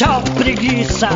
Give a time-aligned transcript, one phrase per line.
[0.00, 1.10] Tchau preguiça,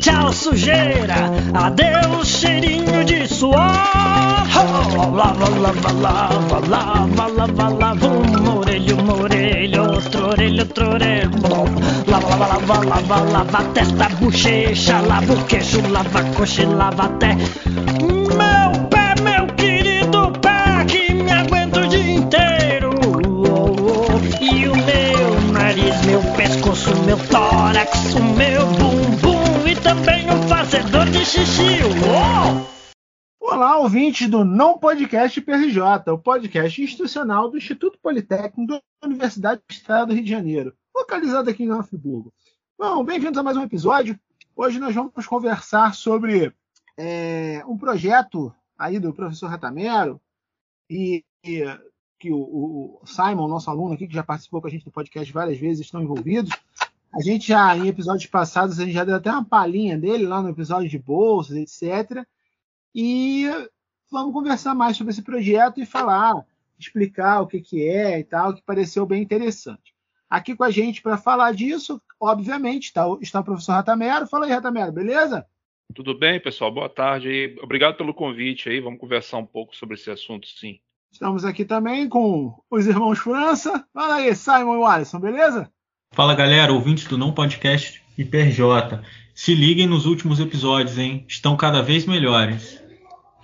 [0.00, 3.54] tchau sujeira, adeus cheirinho de suor.
[3.54, 11.30] Lava, lava, lava, lava, lava, lava, um orelho, um orelho, outro orelho, outro orelho.
[12.08, 17.04] Lava, lava, lava, lava, lava, testa, bochecha, lava o queixo, lava a coxa e lava
[17.04, 18.73] até meu
[27.74, 31.80] tórax, o meu bumbum e também o fazedor de xixi.
[32.06, 33.44] Oh!
[33.44, 35.82] Olá, ouvintes do Não Podcast PRJ,
[36.12, 41.50] o podcast institucional do Instituto Politécnico da Universidade do Estado do Rio de Janeiro, localizado
[41.50, 42.32] aqui em Nova Friburgo.
[42.78, 44.18] Bom, bem-vindos a mais um episódio.
[44.54, 46.54] Hoje nós vamos conversar sobre
[46.96, 50.20] é, um projeto aí do professor Ratamero
[50.88, 51.64] e, e
[52.20, 55.32] que o, o, Simon, nosso aluno aqui, que já participou com a gente do podcast
[55.32, 56.52] várias vezes, estão envolvidos.
[57.14, 60.42] A gente já, em episódios passados, a gente já deu até uma palhinha dele lá
[60.42, 62.26] no episódio de bolsas, etc.
[62.92, 63.48] E
[64.10, 66.44] vamos conversar mais sobre esse projeto e falar,
[66.76, 69.94] explicar o que, que é e tal, que pareceu bem interessante.
[70.28, 74.26] Aqui com a gente para falar disso, obviamente, está, está o professor Ratamero.
[74.26, 75.46] Fala aí, Ratamero, beleza?
[75.94, 76.72] Tudo bem, pessoal?
[76.72, 77.56] Boa tarde.
[77.62, 78.80] Obrigado pelo convite aí.
[78.80, 80.80] Vamos conversar um pouco sobre esse assunto, sim.
[81.12, 83.86] Estamos aqui também com os irmãos França.
[83.94, 85.72] Fala aí, Simon e Alisson, beleza?
[86.14, 89.00] Fala, galera, ouvintes do Não Podcast IPRJ.
[89.34, 91.24] Se liguem nos últimos episódios, hein?
[91.26, 92.80] Estão cada vez melhores.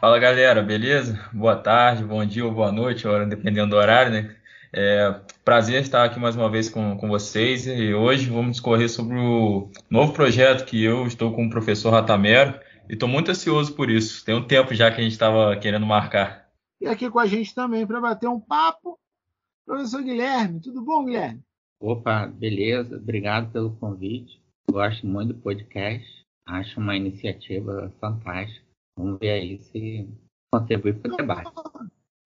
[0.01, 1.19] Fala galera, beleza?
[1.33, 4.37] Boa tarde, bom dia ou boa noite, hora, dependendo do horário, né?
[4.73, 9.19] É, prazer estar aqui mais uma vez com, com vocês e hoje vamos discorrer sobre
[9.19, 12.55] o novo projeto que eu estou com o professor Ratamero
[12.89, 14.25] e estou muito ansioso por isso.
[14.25, 16.49] Tem um tempo já que a gente estava querendo marcar.
[16.81, 18.97] E aqui com a gente também para bater um papo,
[19.67, 20.61] professor Guilherme.
[20.61, 21.43] Tudo bom, Guilherme?
[21.81, 22.97] Opa, beleza.
[22.97, 24.39] Obrigado pelo convite.
[24.71, 26.07] Gosto muito do podcast.
[26.47, 28.67] Acho uma iniciativa fantástica.
[28.99, 30.07] Vamos ver aí se
[30.53, 31.51] contribui para o debate.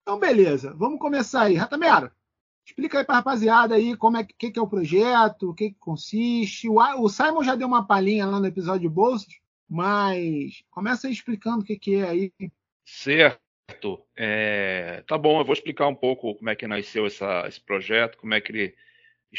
[0.01, 0.73] Então, beleza.
[0.73, 1.55] Vamos começar aí.
[1.55, 2.11] Ratamero,
[2.67, 5.69] explica aí para a rapaziada aí como é que, que é o projeto, o que,
[5.69, 6.67] que consiste.
[6.67, 9.33] O, o, Simon já deu uma palhinha lá no episódio de bolsas,
[9.69, 12.33] mas começa aí explicando o que, que é aí.
[12.85, 13.39] Certo.
[14.17, 18.17] É, tá bom, eu vou explicar um pouco como é que nasceu essa, esse projeto,
[18.17, 18.75] como é que ele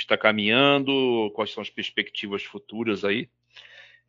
[0.01, 3.29] está caminhando, quais são as perspectivas futuras aí.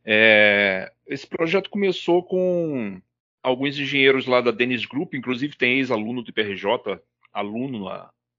[0.06, 3.02] É, esse projeto começou com
[3.44, 7.00] alguns engenheiros lá da Dennis Group, inclusive tem ex-aluno do IPRJ,
[7.34, 7.90] aluno,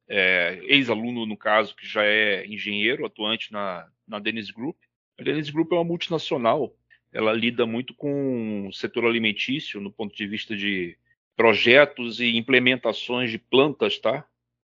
[0.09, 4.77] é, ex-aluno no caso, que já é engenheiro, atuante na, na Dennis Group.
[5.19, 6.75] A Dennis Group é uma multinacional,
[7.13, 10.97] ela lida muito com o setor alimentício, no ponto de vista de
[11.37, 14.25] projetos e implementações de plantas, tá?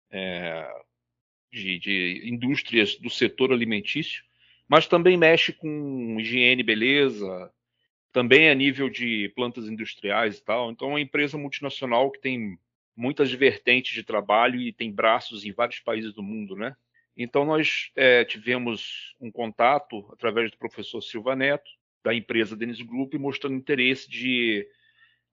[0.10, 0.68] É,
[1.52, 4.24] de, de indústrias do setor alimentício,
[4.68, 7.52] mas também mexe com higiene, beleza,
[8.12, 10.72] também a nível de plantas industriais e tal.
[10.72, 12.58] Então, é uma empresa multinacional que tem
[12.96, 16.76] muitas vertentes de trabalho e tem braços em vários países do mundo, né?
[17.16, 21.70] Então, nós é, tivemos um contato através do professor Silva Neto,
[22.04, 24.68] da empresa Denis Group, mostrando interesse de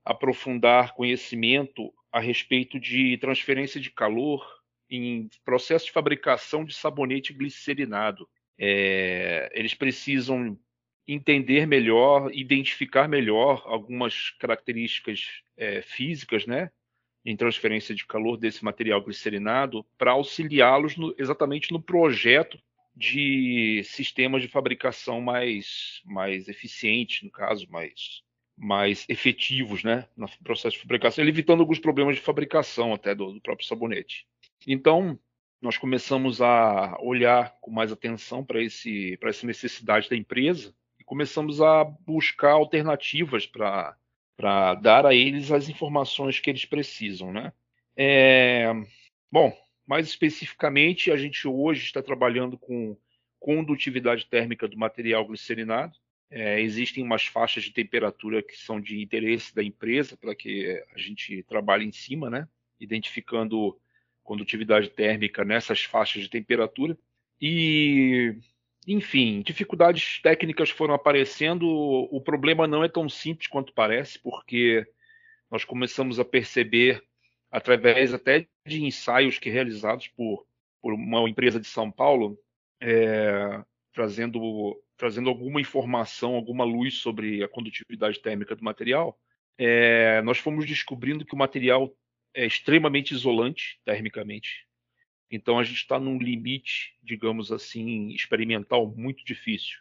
[0.05, 4.58] aprofundar conhecimento a respeito de transferência de calor
[4.91, 8.29] em processo de fabricação de sabonete glicerinado.
[8.59, 10.59] É, eles precisam
[11.07, 16.71] entender melhor, identificar melhor algumas características é, físicas, né,
[17.25, 22.59] em transferência de calor desse material glicerinado, para auxiliá-los exatamente no projeto
[22.95, 28.23] de sistemas de fabricação mais, mais eficientes, no caso, mais,
[28.57, 33.41] mais efetivos, né, no processo de fabricação, evitando alguns problemas de fabricação até do, do
[33.41, 34.27] próprio sabonete.
[34.71, 35.19] Então,
[35.61, 40.73] nós começamos a olhar com mais atenção para essa necessidade da empresa
[41.09, 47.33] começamos a buscar alternativas para dar a eles as informações que eles precisam.
[47.33, 47.51] Né?
[47.97, 48.71] É,
[49.33, 52.95] bom, mais especificamente, a gente hoje está trabalhando com
[53.41, 55.97] condutividade térmica do material glicerinado.
[56.31, 60.99] É, existem umas faixas de temperatura que são de interesse da empresa para que a
[60.99, 62.47] gente trabalhe em cima, né?
[62.79, 63.81] identificando
[64.29, 66.97] condutividade térmica nessas faixas de temperatura.
[67.41, 68.37] E
[68.87, 71.67] enfim, dificuldades técnicas foram aparecendo.
[71.67, 74.87] O problema não é tão simples quanto parece, porque
[75.51, 77.03] nós começamos a perceber,
[77.51, 80.47] através até de ensaios que realizados por,
[80.83, 82.39] por uma empresa de São Paulo,
[82.83, 83.63] é,
[83.95, 89.19] trazendo, trazendo alguma informação, alguma luz sobre a condutividade térmica do material,
[89.57, 91.91] é, nós fomos descobrindo que o material
[92.39, 94.65] é extremamente isolante termicamente.
[95.29, 99.79] Então a gente está num limite, digamos assim, experimental muito difícil.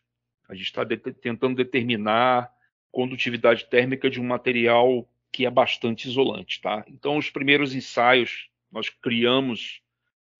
[0.50, 2.52] A gente está de tentando determinar
[2.92, 6.84] condutividade térmica de um material que é bastante isolante, tá?
[6.88, 9.82] Então, os primeiros ensaios, nós criamos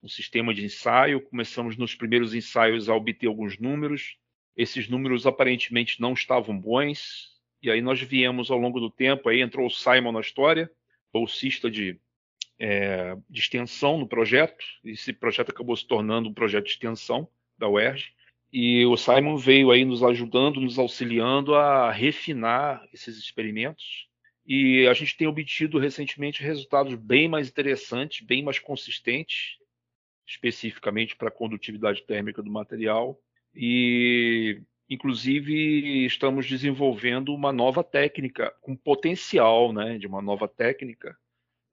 [0.02, 4.18] um sistema de ensaio, começamos nos primeiros ensaios a obter alguns números.
[4.56, 9.42] Esses números aparentemente não estavam bons, e aí nós viemos ao longo do tempo, aí
[9.42, 10.72] entrou o Simon na história,
[11.14, 12.00] bolsista de,
[12.60, 14.64] é, de extensão no projeto.
[14.84, 17.28] Esse projeto acabou se tornando um projeto de extensão
[17.58, 18.12] da UERJ.
[18.52, 24.08] E o Simon veio aí nos ajudando, nos auxiliando a refinar esses experimentos.
[24.46, 29.58] E a gente tem obtido recentemente resultados bem mais interessantes, bem mais consistentes,
[30.26, 33.20] especificamente para a condutividade térmica do material.
[33.54, 41.18] E, inclusive, estamos desenvolvendo uma nova técnica, com potencial né, de uma nova técnica,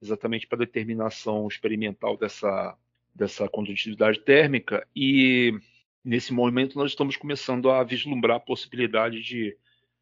[0.01, 2.77] exatamente para determinação experimental dessa,
[3.13, 4.87] dessa condutividade térmica.
[4.95, 5.53] E
[6.03, 9.57] nesse momento nós estamos começando a vislumbrar a possibilidade de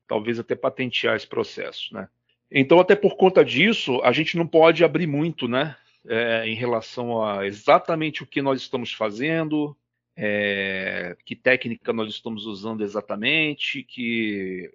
[0.07, 2.07] talvez até patentear esse processo, né?
[2.55, 5.75] Então, até por conta disso, a gente não pode abrir muito, né?
[6.05, 9.75] É, em relação a exatamente o que nós estamos fazendo,
[10.15, 14.69] é, que técnica nós estamos usando exatamente, que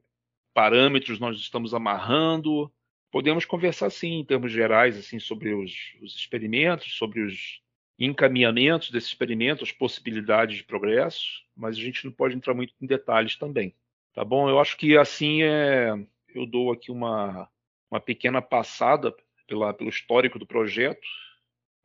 [0.53, 2.73] parâmetros nós estamos amarrando.
[3.10, 5.72] Podemos conversar sim, em termos gerais, assim, sobre os,
[6.02, 7.62] os experimentos, sobre os
[7.99, 12.87] encaminhamentos desse experimento, as possibilidades de progresso, mas a gente não pode entrar muito em
[12.87, 13.75] detalhes também.
[14.14, 14.49] Tá bom?
[14.49, 15.93] Eu acho que assim é,
[16.34, 17.49] eu dou aqui uma,
[17.90, 19.14] uma pequena passada
[19.46, 21.06] pela, pelo histórico do projeto.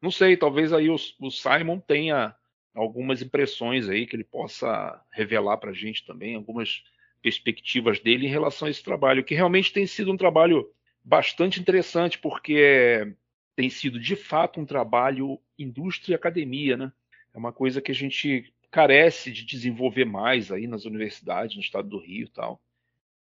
[0.02, 2.36] Não sei, talvez aí o, o Simon tenha
[2.76, 6.84] algumas impressões aí que ele possa revelar para a gente também, algumas
[7.22, 10.70] perspectivas dele em relação a esse trabalho, que realmente tem sido um trabalho
[11.04, 13.14] bastante interessante, porque
[13.56, 16.92] tem sido de fato um trabalho indústria e academia, né?
[17.34, 21.90] É uma coisa que a gente carece de desenvolver mais aí nas universidades, no estado
[21.90, 22.62] do Rio e tal.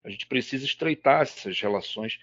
[0.03, 2.19] A gente precisa estreitar essas relações.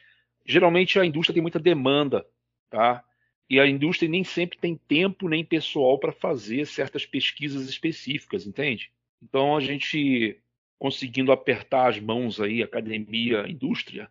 [0.47, 2.27] Geralmente a indústria tem muita demanda,
[2.71, 3.05] tá?
[3.51, 8.91] E a indústria nem sempre tem tempo nem pessoal para fazer certas pesquisas específicas, entende?
[9.23, 10.39] Então a gente
[10.79, 14.11] conseguindo apertar as mãos aí, academia, indústria,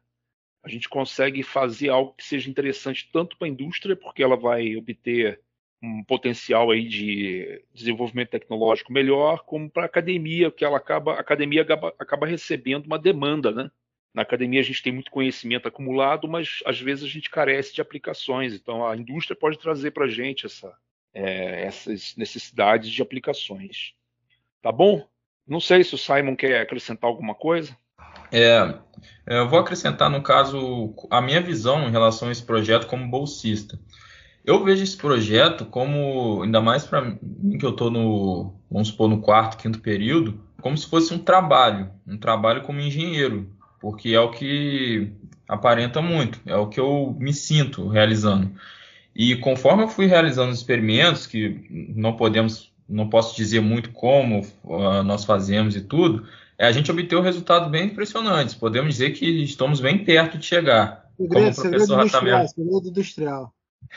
[0.67, 4.75] a gente consegue fazer algo que seja interessante tanto para a indústria, porque ela vai
[4.75, 5.41] obter
[5.81, 11.19] um potencial aí de desenvolvimento tecnológico melhor, como para a academia, que ela acaba, a
[11.19, 13.71] academia acaba, acaba, recebendo uma demanda, né?
[14.13, 17.81] Na academia a gente tem muito conhecimento acumulado, mas às vezes a gente carece de
[17.81, 18.53] aplicações.
[18.53, 20.75] Então a indústria pode trazer para a gente essa,
[21.13, 23.93] é, essas necessidades de aplicações.
[24.61, 25.07] Tá bom?
[25.45, 27.77] Não sei se o Simon quer acrescentar alguma coisa.
[28.31, 28.75] É,
[29.25, 33.79] eu vou acrescentar, no caso, a minha visão em relação a esse projeto como bolsista.
[34.45, 39.09] Eu vejo esse projeto como, ainda mais para mim que eu estou no, vamos supor,
[39.09, 43.49] no quarto, quinto período, como se fosse um trabalho, um trabalho como engenheiro,
[43.81, 45.11] porque é o que
[45.47, 48.51] aparenta muito, é o que eu me sinto realizando.
[49.13, 51.65] E conforme eu fui realizando os experimentos, que
[51.95, 56.91] não podemos, não posso dizer muito como uh, nós fazemos e tudo, é, a gente
[56.91, 58.55] obteve resultados bem impressionantes.
[58.55, 61.07] Podemos dizer que estamos bem perto de chegar.
[61.15, 63.53] Segredo, como o professor Ratamero, segredo industrial.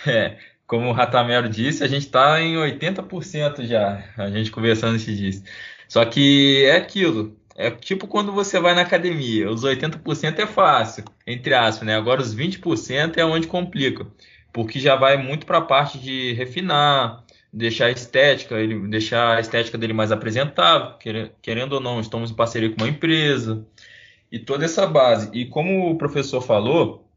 [0.07, 4.05] É, como o Ratamero disse, a gente está em 80% já.
[4.17, 5.43] A gente conversando esses dias.
[5.89, 7.37] Só que é aquilo.
[7.57, 9.51] É tipo quando você vai na academia.
[9.51, 11.97] Os 80% é fácil, entre aspas, né?
[11.97, 14.07] Agora os 20% é onde complica.
[14.52, 19.40] Porque já vai muito para a parte de refinar, deixar a estética, ele deixar a
[19.40, 20.95] estética dele mais apresentável,
[21.42, 23.66] querendo ou não, estamos em parceria com uma empresa
[24.30, 25.30] e toda essa base.
[25.33, 27.09] E como o professor falou,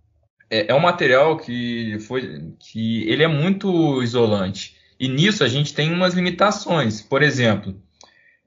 [0.50, 4.76] é, é um material que foi que ele é muito isolante.
[5.00, 7.02] E nisso a gente tem umas limitações.
[7.02, 7.76] Por exemplo,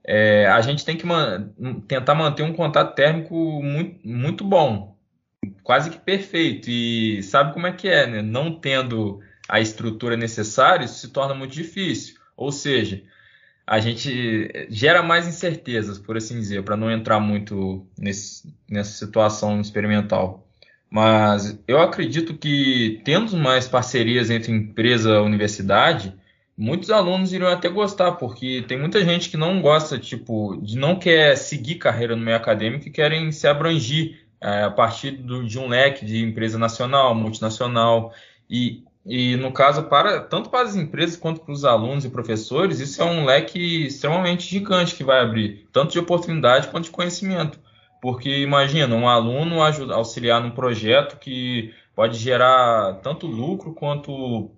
[0.05, 1.51] é, a gente tem que man
[1.89, 4.97] tentar manter um contato térmico muito, muito bom,
[5.63, 6.71] quase que perfeito.
[6.71, 8.23] E sabe como é que é, né?
[8.23, 12.17] Não tendo a estrutura necessária, isso se torna muito difícil.
[12.37, 13.03] Ou seja,
[13.67, 19.61] a gente gera mais incertezas, por assim dizer, para não entrar muito nesse, nessa situação
[19.61, 20.47] experimental.
[20.89, 26.15] Mas eu acredito que tendo mais parcerias entre empresa e universidade,
[26.57, 30.97] muitos alunos iriam até gostar, porque tem muita gente que não gosta, tipo, de não
[30.97, 35.59] quer seguir carreira no meio acadêmico e querem se abrangir é, a partir do, de
[35.59, 38.15] um leque de empresa nacional, multinacional.
[38.49, 42.81] E e no caso, para tanto para as empresas quanto para os alunos e professores,
[42.81, 47.61] isso é um leque extremamente gigante que vai abrir, tanto de oportunidade quanto de conhecimento.
[48.03, 54.51] Porque imagina, um aluno ajuda, auxiliar num projeto que pode gerar tanto lucro quanto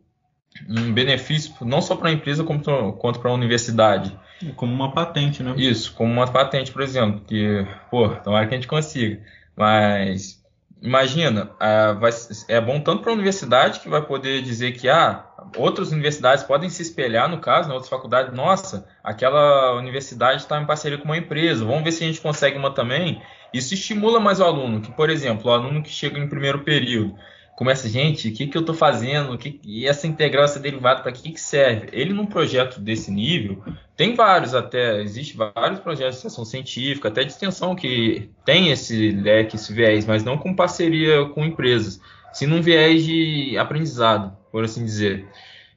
[0.69, 4.19] um benefício, não só para a empresa quanto, quanto para a universidade.
[4.57, 5.55] Como uma patente, né?
[5.57, 9.21] Isso, como uma patente, por exemplo, que, pô, tomara que a gente consiga.
[9.55, 10.43] Mas
[10.81, 12.11] imagina, ah, vai,
[12.49, 15.25] é bom tanto para a universidade que vai poder dizer que ah,
[15.57, 20.67] outras universidades podem se espelhar, no caso, né, outras faculdades, nossa, aquela universidade está em
[20.67, 23.23] parceria com uma empresa, vamos ver se a gente consegue uma também.
[23.53, 27.17] Isso estimula mais o aluno, que, por exemplo, o aluno que chega em primeiro período,
[27.59, 29.37] começa, gente, o que, que eu estou fazendo?
[29.37, 31.89] Que, e essa integral, essa derivada, para que, que serve?
[31.91, 33.61] Ele, num projeto desse nível,
[33.97, 39.11] tem vários até, existe vários projetos de extensão científica, até de extensão que tem esse
[39.11, 42.01] leque, esse viés, mas não com parceria com empresas,
[42.33, 45.27] sim num viés de aprendizado, por assim dizer.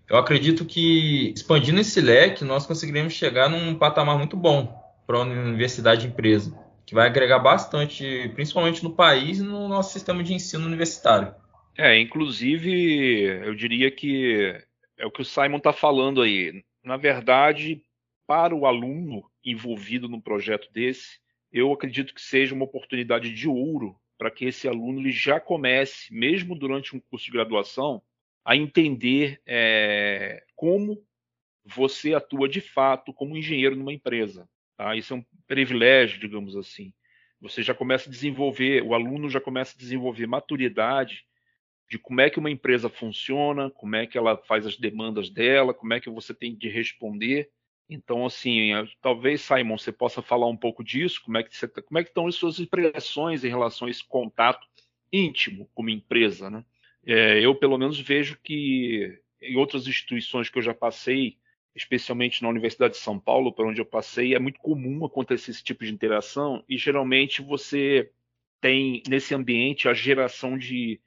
[0.08, 4.72] Eu acredito que expandindo esse leque, nós conseguiremos chegar num patamar muito bom
[5.08, 10.24] para a universidade empresa, que vai agregar bastante, principalmente no país e no nosso sistema
[10.24, 11.41] de ensino universitário.
[11.78, 14.62] É, inclusive, eu diria que
[14.98, 16.64] é o que o Simon está falando aí.
[16.84, 17.84] Na verdade,
[18.28, 21.20] para o aluno envolvido num projeto desse,
[21.52, 26.14] eu acredito que seja uma oportunidade de ouro para que esse aluno ele já comece,
[26.14, 28.02] mesmo durante um curso de graduação,
[28.46, 31.04] a entender é, como
[31.66, 34.48] você atua de fato como engenheiro numa empresa.
[34.78, 34.96] Tá?
[34.96, 36.94] Isso é um privilégio, digamos assim.
[37.40, 41.26] Você já começa a desenvolver, o aluno já começa a desenvolver maturidade
[41.92, 45.74] de como é que uma empresa funciona, como é que ela faz as demandas dela,
[45.74, 47.50] como é que você tem de responder.
[47.90, 51.68] Então, assim, é, talvez, Simon, você possa falar um pouco disso, como é que, você,
[51.68, 54.66] tá, como é que estão as suas impressões em relação a esse contato
[55.12, 56.64] íntimo como empresa, né?
[57.06, 61.40] É, eu, pelo menos, vejo que em outras instituições que eu já passei,
[61.76, 65.62] especialmente na Universidade de São Paulo, por onde eu passei, é muito comum acontecer esse
[65.62, 68.10] tipo de interação e geralmente você
[68.62, 71.02] tem nesse ambiente a geração de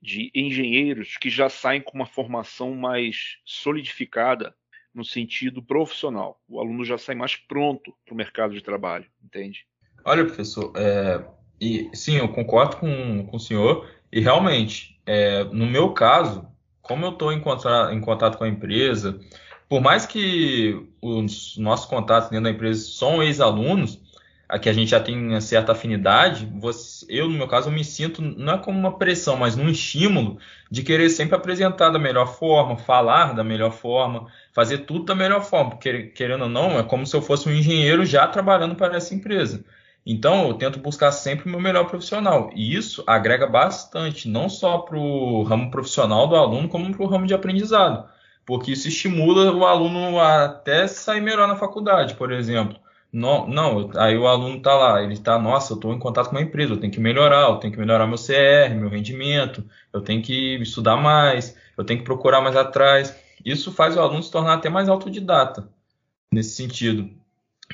[0.00, 4.54] de engenheiros que já saem com uma formação mais solidificada
[4.94, 6.40] no sentido profissional.
[6.48, 9.66] O aluno já sai mais pronto para o mercado de trabalho, entende?
[10.04, 11.22] Olha, professor, é,
[11.60, 16.48] e sim, eu concordo com, com o senhor, e realmente, é, no meu caso,
[16.80, 17.42] como eu estou em,
[17.92, 19.20] em contato com a empresa,
[19.68, 24.00] por mais que os nossos contatos dentro da empresa são ex-alunos,
[24.48, 27.72] a que a gente já tem uma certa afinidade, você, eu, no meu caso, eu
[27.72, 30.38] me sinto, não é como uma pressão, mas num estímulo
[30.70, 35.42] de querer sempre apresentar da melhor forma, falar da melhor forma, fazer tudo da melhor
[35.44, 38.96] forma, porque, querendo ou não, é como se eu fosse um engenheiro já trabalhando para
[38.96, 39.64] essa empresa.
[40.06, 42.50] Então, eu tento buscar sempre o meu melhor profissional.
[42.54, 47.08] E isso agrega bastante, não só para o ramo profissional do aluno, como para o
[47.08, 48.08] ramo de aprendizado.
[48.46, 52.78] Porque isso estimula o aluno a até sair melhor na faculdade, por exemplo.
[53.16, 56.36] Não, não, aí o aluno está lá, ele está, nossa, eu estou em contato com
[56.36, 60.02] uma empresa, eu tenho que melhorar, eu tenho que melhorar meu CR, meu rendimento, eu
[60.02, 63.16] tenho que estudar mais, eu tenho que procurar mais atrás.
[63.42, 65.66] Isso faz o aluno se tornar até mais autodidata
[66.30, 67.08] nesse sentido.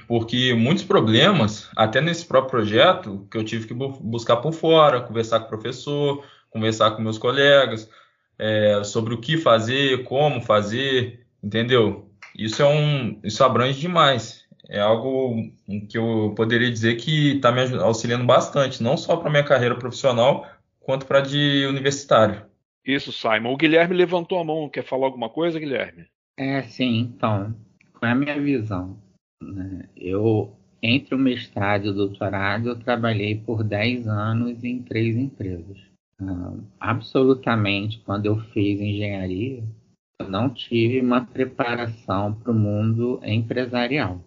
[0.07, 5.41] Porque muitos problemas, até nesse próprio projeto, que eu tive que buscar por fora, conversar
[5.41, 7.91] com o professor, conversar com meus colegas,
[8.39, 12.09] é, sobre o que fazer, como fazer, entendeu?
[12.39, 15.51] Isso é um, isso abrange demais é algo
[15.89, 20.47] que eu poderia dizer que está me auxiliando bastante, não só para minha carreira profissional,
[20.81, 22.47] quanto para de universitário.
[22.85, 23.53] Isso, Simon.
[23.53, 24.69] O Guilherme levantou a mão.
[24.69, 26.07] Quer falar alguma coisa, Guilherme?
[26.37, 26.99] É, sim.
[26.99, 27.55] Então,
[27.93, 28.99] qual é a minha visão?
[29.41, 29.89] Né?
[29.97, 35.79] Eu, entre o mestrado e o doutorado, eu trabalhei por 10 anos em três empresas.
[36.21, 39.63] Uh, absolutamente, quando eu fiz engenharia,
[40.21, 44.21] eu não tive uma preparação para o mundo empresarial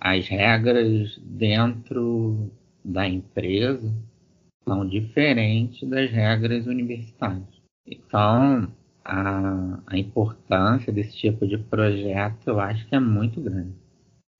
[0.00, 2.50] as regras dentro
[2.84, 3.92] da empresa
[4.64, 7.46] são diferentes das regras universitárias.
[7.86, 8.70] Então,
[9.04, 13.74] a, a importância desse tipo de projeto eu acho que é muito grande,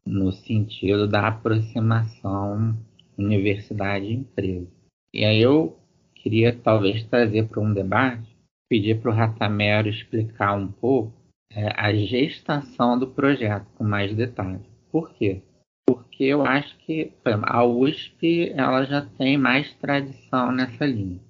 [0.06, 2.76] no sentido da aproximação
[3.16, 4.68] universidade-empresa.
[5.14, 5.78] E aí eu
[6.14, 8.36] queria talvez trazer para um debate,
[8.68, 11.12] pedir para o Ratamero explicar um pouco
[11.50, 14.77] é, a gestação do projeto com mais detalhes.
[14.90, 15.42] Por quê?
[15.86, 21.20] Porque eu acho que a USP ela já tem mais tradição nessa linha.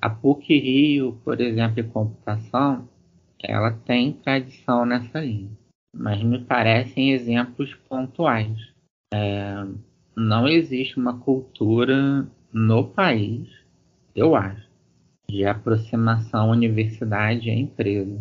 [0.00, 2.88] A PUC Rio, por exemplo, em computação,
[3.42, 5.50] ela tem tradição nessa linha.
[5.94, 8.72] Mas me parecem exemplos pontuais.
[9.12, 9.66] É,
[10.16, 13.48] não existe uma cultura no país,
[14.14, 14.68] eu acho,
[15.28, 18.20] de aproximação universidade e empresa.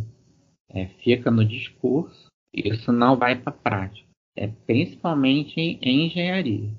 [0.70, 6.70] É, fica no discurso, isso não vai para a prática é, principalmente em engenharia.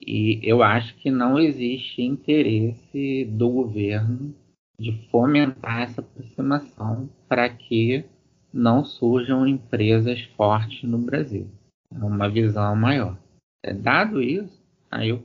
[0.00, 4.34] E eu acho que não existe interesse do governo
[4.80, 8.04] de fomentar essa aproximação para que
[8.52, 11.46] não surjam empresas fortes no Brasil.
[11.92, 13.18] uma visão maior.
[13.62, 15.22] É, dado isso, aí eu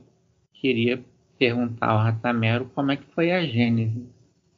[0.52, 1.02] queria
[1.38, 4.06] perguntar ao Ratamero como é que foi a gênese.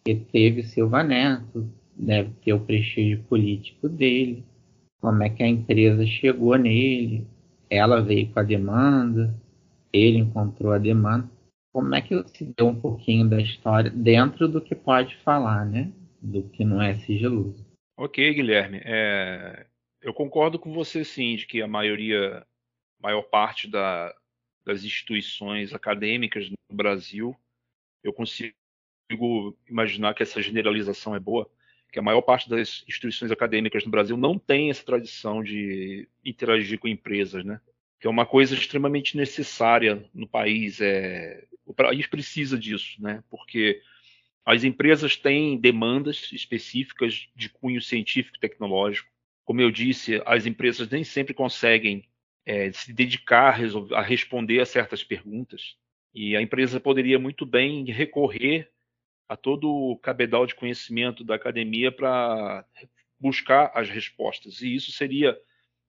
[0.04, 4.44] Que teve Silva Neto, deve ter o prestígio político dele,
[5.00, 7.26] como é que a empresa chegou nele,
[7.70, 9.34] ela veio com a demanda,
[9.92, 11.28] ele encontrou a demanda.
[11.72, 15.92] Como é que se deu um pouquinho da história dentro do que pode falar, né?
[16.20, 17.64] Do que não é sigiloso.
[17.96, 18.80] Ok, Guilherme.
[18.84, 19.66] É,
[20.00, 22.44] eu concordo com você sim, de que a maioria,
[23.00, 24.14] maior parte da,
[24.64, 27.36] das instituições acadêmicas no Brasil,
[28.02, 28.54] eu consigo
[29.68, 31.50] imaginar que essa generalização é boa,
[31.90, 36.78] que a maior parte das instituições acadêmicas no Brasil não tem essa tradição de interagir
[36.78, 37.60] com empresas, né?
[38.00, 40.80] Que é uma coisa extremamente necessária no país.
[40.80, 43.22] É, o país precisa disso, né?
[43.30, 43.80] Porque
[44.44, 49.08] as empresas têm demandas específicas de cunho científico e tecnológico.
[49.44, 52.04] Como eu disse, as empresas nem sempre conseguem
[52.44, 55.76] é, se dedicar a, a responder a certas perguntas.
[56.14, 58.70] E a empresa poderia muito bem recorrer
[59.28, 62.64] a todo o cabedal de conhecimento da academia para
[63.20, 64.62] buscar as respostas.
[64.62, 65.38] E isso seria,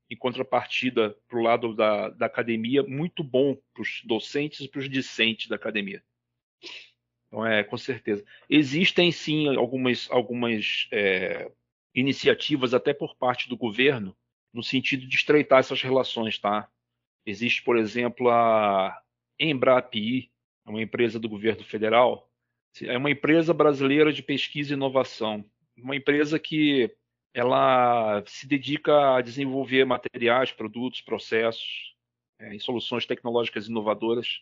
[0.09, 4.79] em contrapartida, para o lado da, da academia, muito bom para os docentes e para
[4.79, 6.03] os discentes da academia.
[7.27, 8.25] Então, é, com certeza.
[8.49, 11.49] Existem, sim, algumas, algumas é,
[11.93, 14.17] iniciativas, até por parte do governo,
[14.51, 16.67] no sentido de estreitar essas relações, tá?
[17.25, 18.99] Existe, por exemplo, a
[19.39, 20.31] Embrapi,
[20.65, 22.28] uma empresa do governo federal,
[22.81, 25.43] é uma empresa brasileira de pesquisa e inovação,
[25.77, 26.91] uma empresa que
[27.33, 31.95] ela se dedica a desenvolver materiais, produtos, processos
[32.39, 34.41] é, soluções tecnológicas inovadoras,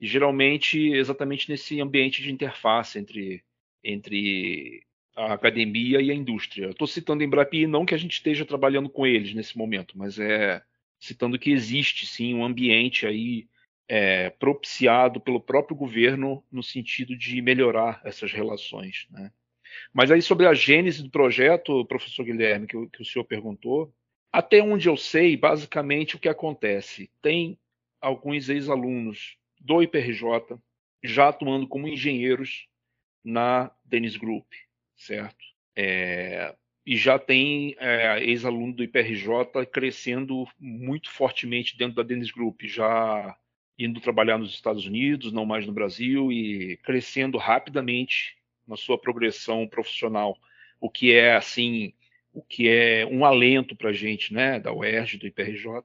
[0.00, 3.44] e geralmente exatamente nesse ambiente de interface entre,
[3.82, 4.84] entre
[5.14, 6.70] a academia e a indústria.
[6.70, 10.62] Estou citando Embrapi não que a gente esteja trabalhando com eles nesse momento, mas é
[10.98, 13.48] citando que existe sim um ambiente aí
[13.88, 19.06] é, propiciado pelo próprio governo no sentido de melhorar essas relações.
[19.10, 19.32] Né?
[19.92, 23.92] Mas aí sobre a gênese do projeto, professor Guilherme, que, que o senhor perguntou,
[24.30, 27.58] até onde eu sei, basicamente o que acontece, tem
[28.00, 30.58] alguns ex-alunos do IPRJ
[31.02, 32.68] já atuando como engenheiros
[33.24, 34.46] na Dennis Group,
[34.96, 35.44] certo?
[35.74, 42.62] É, e já tem é, ex-aluno do IPRJ crescendo muito fortemente dentro da Dennis Group,
[42.64, 43.36] já
[43.78, 48.36] indo trabalhar nos Estados Unidos, não mais no Brasil, e crescendo rapidamente
[48.66, 50.36] na sua progressão profissional,
[50.80, 51.94] o que é assim,
[52.32, 55.82] o que é um alento para a gente, né, da UERJ, do IPRJ,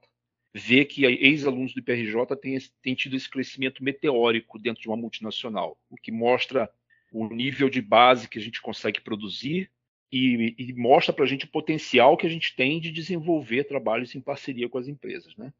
[0.53, 5.77] ver que ex-alunos do IPRJ têm, têm tido esse crescimento meteórico dentro de uma multinacional,
[5.89, 6.69] o que mostra
[7.12, 9.69] o nível de base que a gente consegue produzir
[10.12, 14.13] e, e mostra para a gente o potencial que a gente tem de desenvolver trabalhos
[14.13, 15.51] em parceria com as empresas, né?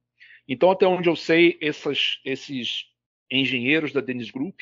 [0.48, 2.86] Então, até onde eu sei, essas, esses
[3.32, 4.60] engenheiros da Dennis Group,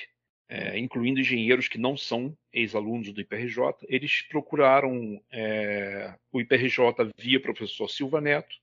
[0.48, 7.40] é, incluindo engenheiros que não são ex-alunos do IPRJ, eles procuraram é, o IPRJ via
[7.40, 8.56] professor Silva Neto,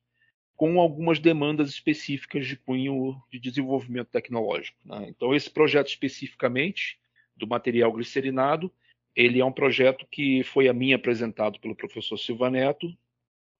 [0.54, 4.76] com algumas demandas específicas de cunho de desenvolvimento tecnológico.
[4.85, 5.07] Né?
[5.09, 6.98] Então, esse projeto especificamente,
[7.37, 8.72] do material glicerinado,
[9.14, 12.92] ele é um projeto que foi a mim apresentado pelo professor Silva Neto,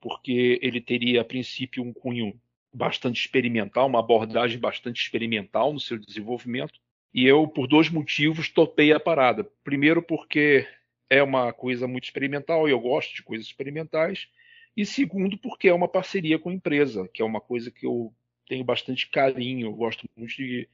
[0.01, 2.39] porque ele teria, a princípio, um cunho
[2.79, 6.81] bastante experimental, uma abordagem bastante experimental no seu desenvolvimento.
[7.13, 9.45] E eu, por dois motivos, topei a parada.
[9.65, 10.67] Primeiro, porque
[11.11, 14.29] é uma coisa muito experimental e eu gosto de coisas experimentais.
[14.77, 18.15] E segundo, porque é uma parceria com a empresa, que é uma coisa que eu
[18.47, 20.69] tenho bastante carinho, eu gosto muito de,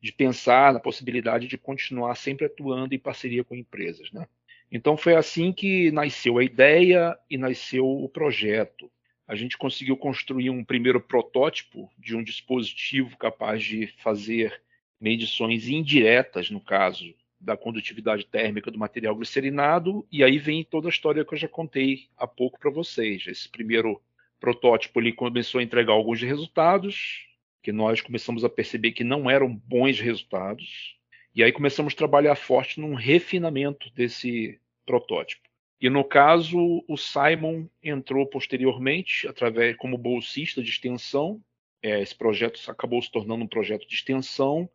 [0.00, 4.10] de pensar na possibilidade de continuar sempre atuando em parceria com empresas.
[4.10, 4.26] Né?
[4.72, 8.90] Então foi assim que nasceu a ideia e nasceu o projeto
[9.26, 14.62] a gente conseguiu construir um primeiro protótipo de um dispositivo capaz de fazer
[15.00, 20.90] medições indiretas, no caso da condutividade térmica do material glicerinado, e aí vem toda a
[20.90, 23.26] história que eu já contei há pouco para vocês.
[23.26, 24.00] Esse primeiro
[24.40, 27.26] protótipo ele começou a entregar alguns resultados,
[27.62, 30.98] que nós começamos a perceber que não eram bons resultados,
[31.34, 35.48] e aí começamos a trabalhar forte num refinamento desse protótipo.
[35.84, 41.44] E no caso, o Simon entrou posteriormente, através como bolsista de extensão.
[41.82, 44.66] É, esse projeto acabou se tornando um projeto de extensão,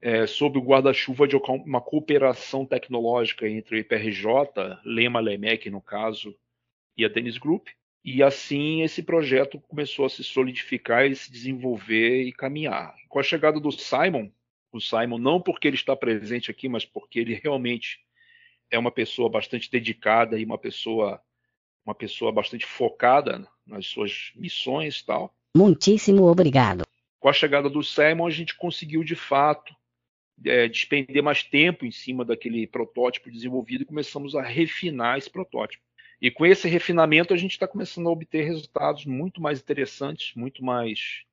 [0.00, 6.34] é, sob o guarda-chuva de uma cooperação tecnológica entre o IPRJ, Lema Lemec, no caso,
[6.96, 7.68] e a Dennis Group.
[8.02, 12.94] E assim esse projeto começou a se solidificar e se desenvolver e caminhar.
[13.10, 14.30] Com a chegada do Simon,
[14.72, 18.03] o Simon não porque ele está presente aqui, mas porque ele realmente
[18.74, 21.20] é uma pessoa bastante dedicada e uma pessoa
[21.84, 25.34] uma pessoa bastante focada nas suas missões e tal.
[25.54, 26.84] Muitíssimo obrigado.
[27.20, 29.74] Com a chegada do Simon, a gente conseguiu de fato
[30.44, 35.84] é, despender mais tempo em cima daquele protótipo desenvolvido e começamos a refinar esse protótipo.
[36.20, 40.64] E com esse refinamento, a gente está começando a obter resultados muito mais interessantes, muito
[40.64, 41.24] mais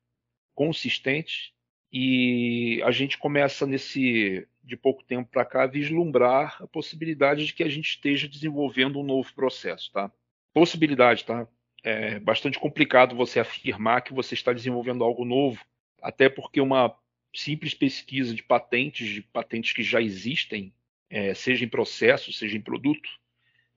[0.54, 1.54] consistentes.
[1.92, 7.64] E a gente começa nesse de pouco tempo para cá vislumbrar a possibilidade de que
[7.64, 10.12] a gente esteja desenvolvendo um novo processo, tá?
[10.54, 11.48] Possibilidade, tá?
[11.84, 15.60] É bastante complicado você afirmar que você está desenvolvendo algo novo,
[16.02, 16.96] até porque uma
[17.34, 20.74] simples pesquisa de patentes, de patentes que já existem,
[21.10, 23.10] é, seja em processo, seja em produto,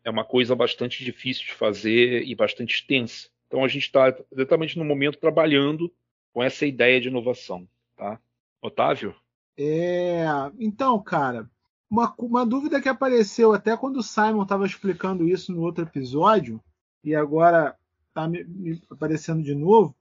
[0.04, 3.28] é uma coisa bastante difícil de fazer e bastante extensa.
[3.46, 5.92] Então a gente está exatamente no momento trabalhando
[6.32, 8.18] com essa ideia de inovação, tá?
[8.60, 9.14] Otávio?
[9.56, 10.24] É,
[10.58, 11.48] então, cara,
[11.88, 16.60] uma, uma dúvida que apareceu até quando o Simon estava explicando isso no outro episódio,
[17.02, 17.76] e agora
[18.08, 19.94] está me, me aparecendo de novo.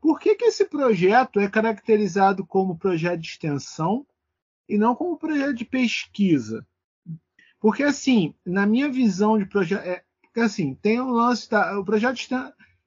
[0.00, 4.06] Por que, que esse projeto é caracterizado como projeto de extensão
[4.68, 6.66] e não como projeto de pesquisa?
[7.60, 9.84] Porque, assim, na minha visão de projeto.
[9.86, 10.02] É,
[10.38, 11.78] assim, tem o um lance da.
[11.78, 12.28] O projeto de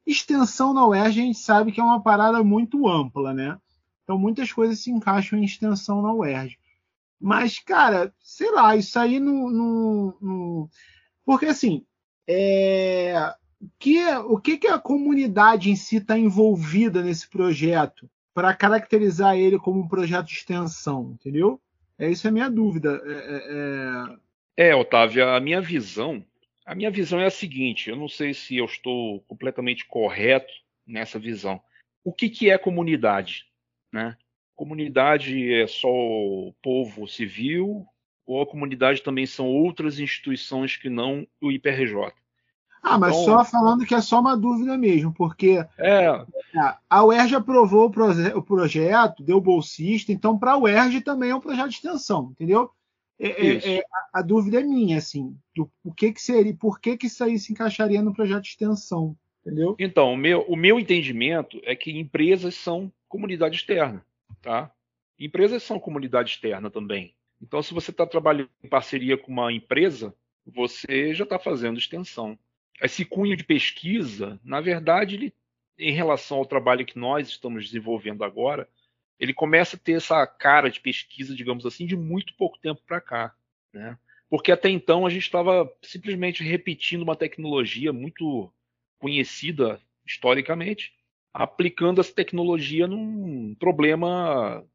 [0.06, 3.58] extensão na UERJ, a gente sabe que é uma parada muito ampla, né?
[4.06, 6.58] Então, muitas coisas se encaixam em extensão na UERJ.
[7.20, 9.50] Mas, cara, sei lá, isso aí não.
[10.22, 10.70] não...
[11.26, 11.84] Porque, assim,
[12.28, 13.34] é...
[13.60, 19.36] o, que, o que, que a comunidade em si está envolvida nesse projeto para caracterizar
[19.36, 21.60] ele como um projeto de extensão, entendeu?
[21.98, 23.02] É isso é a minha dúvida.
[23.04, 24.70] É, é, é...
[24.70, 26.24] É, Otávio, a minha visão,
[26.66, 30.54] a minha visão é a seguinte, eu não sei se eu estou completamente correto
[30.86, 31.60] nessa visão.
[32.04, 33.48] O que, que é comunidade?
[33.92, 34.18] Né?
[34.56, 37.86] Comunidade é só o povo civil
[38.26, 42.12] ou a comunidade também são outras instituições que não o IPRJ?
[42.82, 46.26] Ah, mas então, só falando que é só uma dúvida mesmo, porque é,
[46.88, 51.36] a UERJ aprovou o, proje o projeto, deu bolsista, então para a UERJ também é
[51.36, 52.70] um projeto de extensão, entendeu?
[53.18, 56.80] É, é, é, a, a, dúvida é minha, assim, do o que que seria, por
[56.80, 59.76] que que isso aí se encaixaria no projeto de extensão, entendeu?
[59.80, 64.06] Então, o meu, o meu entendimento é que empresas são comunidade externa,
[64.42, 64.70] tá?
[65.18, 67.16] Empresas são comunidade externa também.
[67.42, 70.14] Então, se você está trabalhando em parceria com uma empresa,
[70.46, 72.38] você já está fazendo extensão.
[72.82, 75.34] Esse cunho de pesquisa, na verdade, ele,
[75.80, 78.68] em relação ao trabalho que nós estamos desenvolvendo agora,
[79.18, 83.00] ele começa a ter essa cara de pesquisa, digamos assim, de muito pouco tempo para
[83.00, 83.34] cá,
[83.72, 83.98] né?
[84.30, 88.52] Porque até então a gente estava simplesmente repetindo uma tecnologia muito
[89.00, 90.94] conhecida historicamente,
[91.44, 94.66] aplicando essa tecnologia num problema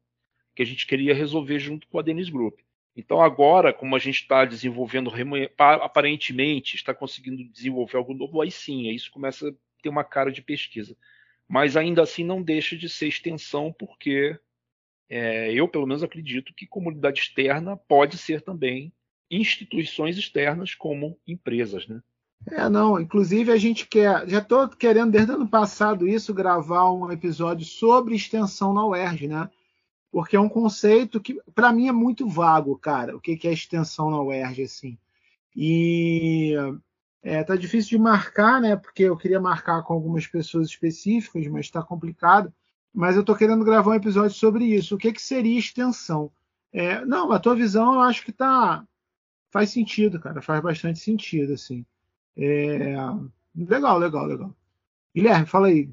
[0.55, 2.59] que a gente queria resolver junto com a Dennis Group.
[2.95, 5.11] Então agora, como a gente está desenvolvendo
[5.57, 10.31] aparentemente, está conseguindo desenvolver algo novo, aí sim, aí isso começa a ter uma cara
[10.31, 10.95] de pesquisa
[11.51, 14.39] mas ainda assim não deixa de ser extensão, porque
[15.09, 18.93] é, eu, pelo menos, acredito que comunidade externa pode ser também
[19.29, 22.01] instituições externas como empresas, né?
[22.47, 22.99] É, não.
[22.99, 24.27] Inclusive, a gente quer.
[24.27, 29.27] Já estou querendo, desde o ano passado, isso, gravar um episódio sobre extensão na UERJ,
[29.27, 29.49] né?
[30.11, 33.15] Porque é um conceito que, para mim, é muito vago, cara.
[33.15, 34.97] O que é extensão na UERJ, assim.
[35.55, 36.55] E
[37.23, 38.75] é, tá difícil de marcar, né?
[38.75, 42.53] Porque eu queria marcar com algumas pessoas específicas, mas está complicado.
[42.93, 44.95] Mas eu estou querendo gravar um episódio sobre isso.
[44.95, 46.31] O que, que seria extensão?
[46.73, 48.85] É, não, a tua visão eu acho que tá
[49.51, 50.41] faz sentido, cara.
[50.41, 51.85] Faz bastante sentido, assim.
[52.37, 52.97] É,
[53.55, 54.55] legal, legal, legal.
[55.15, 55.89] Guilherme, fala aí.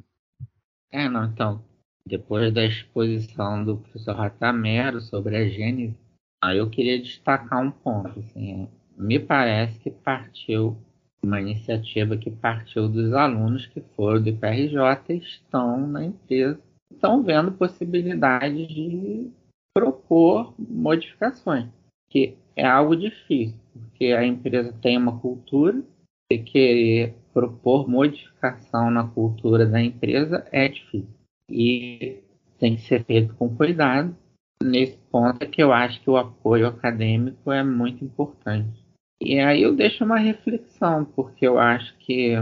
[0.90, 1.64] É, não, então.
[2.06, 5.98] Depois da exposição do professor Ratamero sobre a gênese,
[6.42, 8.18] aí eu queria destacar um ponto.
[8.20, 10.76] Assim, é, me parece que partiu
[11.22, 17.52] uma iniciativa que partiu dos alunos que foram do IPRJ estão na empresa, estão vendo
[17.52, 19.30] possibilidades de
[19.74, 21.68] propor modificações,
[22.08, 25.82] que é algo difícil, porque a empresa tem uma cultura
[26.30, 31.08] e querer propor modificação na cultura da empresa é difícil.
[31.50, 32.22] E
[32.58, 34.14] tem que ser feito com cuidado.
[34.62, 38.84] Nesse ponto é que eu acho que o apoio acadêmico é muito importante.
[39.20, 42.34] E aí eu deixo uma reflexão, porque eu acho que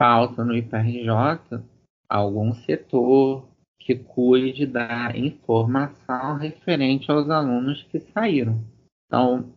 [0.00, 1.62] falta no IPRJ
[2.08, 3.48] algum setor
[3.80, 8.64] que cuide da informação referente aos alunos que saíram.
[9.06, 9.52] Então,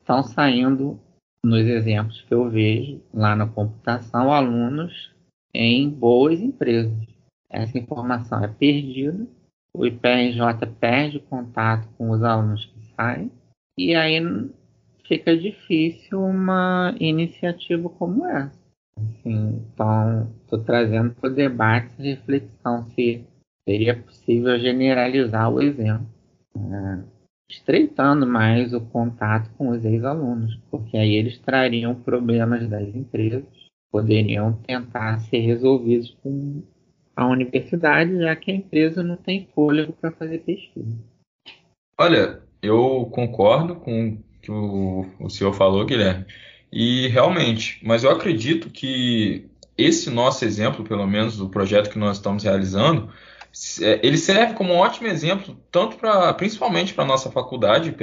[0.00, 0.98] estão saindo,
[1.44, 5.14] nos exemplos que eu vejo lá na computação, alunos
[5.54, 6.92] em boas empresas.
[7.50, 9.26] Essa informação é perdida,
[9.72, 13.30] o IPRJ perde contato com os alunos que saem,
[13.78, 14.20] e aí
[15.04, 18.66] fica difícil uma iniciativa como essa.
[18.98, 23.24] Assim, então, estou trazendo para o debate a reflexão se
[23.68, 26.06] seria possível generalizar o exemplo,
[26.56, 27.04] né?
[27.48, 33.44] Estreitando mais o contato com os ex-alunos, porque aí eles trariam problemas das empresas,
[33.90, 36.62] poderiam tentar ser resolvidos com
[37.14, 40.92] a universidade, já que a empresa não tem fôlego para fazer pesquisa.
[41.98, 46.26] Olha, eu concordo com o que o, o senhor falou, Guilherme.
[46.70, 52.16] E realmente, mas eu acredito que esse nosso exemplo, pelo menos do projeto que nós
[52.16, 53.10] estamos realizando,
[53.80, 57.94] ele serve como um ótimo exemplo, tanto para, principalmente para a nossa faculdade,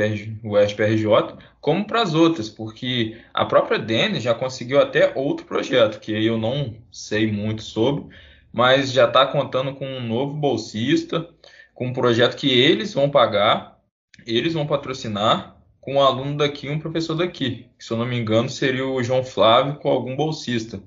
[0.43, 5.99] o USPRJ, como para as outras, porque a própria Dene já conseguiu até outro projeto,
[5.99, 8.05] que eu não sei muito sobre,
[8.51, 11.27] mas já está contando com um novo bolsista,
[11.73, 13.79] com um projeto que eles vão pagar,
[14.25, 17.67] eles vão patrocinar, com um aluno daqui e um professor daqui.
[17.77, 20.81] Que, se eu não me engano, seria o João Flávio com algum bolsista.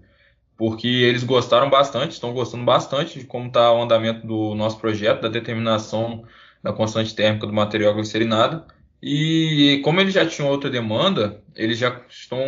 [0.56, 5.22] Porque eles gostaram bastante, estão gostando bastante de como está o andamento do nosso projeto,
[5.22, 6.24] da determinação
[6.62, 8.64] da constante térmica do material glicerinado.
[9.02, 12.40] E como eles já tinham outra demanda, eles já estão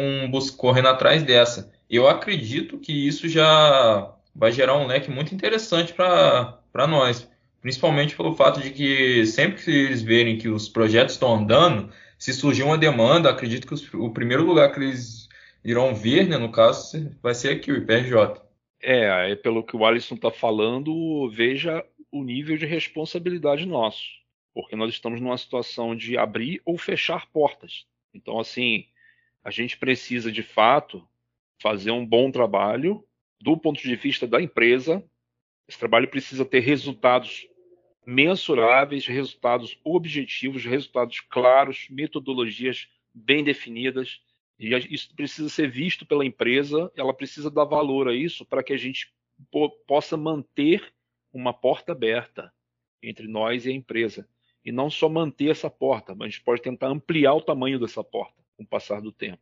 [0.56, 1.70] correndo atrás dessa.
[1.88, 7.28] Eu acredito que isso já vai gerar um leque muito interessante para nós.
[7.60, 12.32] Principalmente pelo fato de que sempre que eles verem que os projetos estão andando, se
[12.32, 15.27] surgir uma demanda, acredito que os, o primeiro lugar que eles
[15.64, 18.42] irão ver, né, no caso, vai ser aqui, o IPRJ.
[18.80, 24.04] É, pelo que o Alisson está falando, veja o nível de responsabilidade nosso,
[24.54, 27.86] porque nós estamos numa situação de abrir ou fechar portas.
[28.14, 28.86] Então, assim,
[29.44, 31.06] a gente precisa de fato
[31.60, 33.04] fazer um bom trabalho
[33.40, 35.04] do ponto de vista da empresa.
[35.68, 37.46] Esse trabalho precisa ter resultados
[38.06, 44.20] mensuráveis, resultados objetivos, resultados claros, metodologias bem definidas.
[44.58, 48.72] E isso precisa ser visto pela empresa, ela precisa dar valor a isso para que
[48.72, 49.12] a gente
[49.86, 50.92] possa manter
[51.32, 52.52] uma porta aberta
[53.02, 54.28] entre nós e a empresa.
[54.64, 58.02] E não só manter essa porta, mas a gente pode tentar ampliar o tamanho dessa
[58.02, 59.38] porta com o passar do tempo.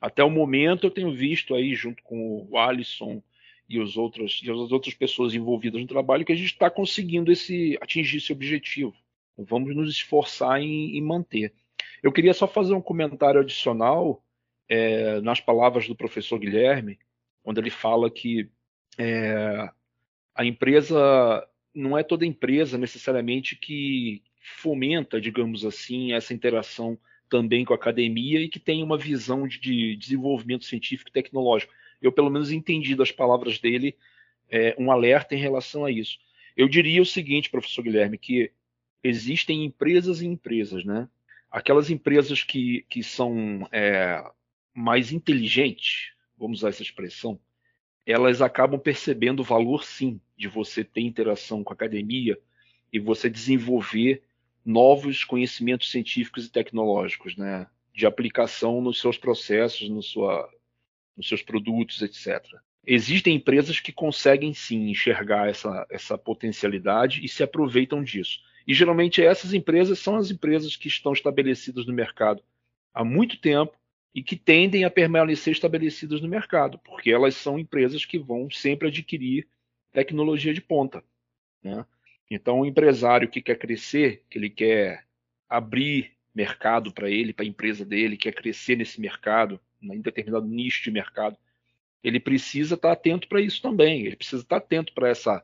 [0.00, 3.22] Até o momento eu tenho visto aí, junto com o Alisson
[3.68, 7.30] e, os outros, e as outras pessoas envolvidas no trabalho que a gente está conseguindo
[7.30, 8.94] esse, atingir esse objetivo.
[9.36, 11.52] Vamos nos esforçar em, em manter.
[12.02, 14.22] Eu queria só fazer um comentário adicional
[14.68, 16.98] é, nas palavras do professor Guilherme,
[17.44, 18.48] onde ele fala que
[18.98, 19.70] é,
[20.34, 27.72] a empresa não é toda empresa necessariamente que fomenta, digamos assim, essa interação também com
[27.72, 32.30] a academia e que tem uma visão de, de desenvolvimento científico e tecnológico eu pelo
[32.30, 33.96] menos entendi das palavras dele
[34.50, 36.18] é, um alerta em relação a isso.
[36.56, 38.50] Eu diria o seguinte, professor Guilherme, que
[39.02, 41.08] existem empresas e empresas, né?
[41.50, 44.22] Aquelas empresas que, que são é,
[44.78, 47.38] mais inteligentes, vamos usar essa expressão,
[48.06, 52.38] elas acabam percebendo o valor, sim, de você ter interação com a academia
[52.92, 54.22] e você desenvolver
[54.64, 57.66] novos conhecimentos científicos e tecnológicos, né?
[57.92, 60.48] De aplicação nos seus processos, no sua,
[61.16, 62.46] nos seus produtos, etc.
[62.86, 68.40] Existem empresas que conseguem sim enxergar essa, essa potencialidade e se aproveitam disso.
[68.66, 72.42] E geralmente essas empresas são as empresas que estão estabelecidas no mercado
[72.94, 73.76] há muito tempo
[74.14, 78.88] e que tendem a permanecer estabelecidas no mercado, porque elas são empresas que vão sempre
[78.88, 79.46] adquirir
[79.92, 81.04] tecnologia de ponta.
[81.62, 81.84] Né?
[82.30, 85.04] Então, o empresário que quer crescer, que ele quer
[85.48, 90.82] abrir mercado para ele, para a empresa dele, quer crescer nesse mercado, em determinado nicho
[90.82, 91.36] de mercado,
[92.02, 94.06] ele precisa estar atento para isso também.
[94.06, 95.42] Ele precisa estar atento para essa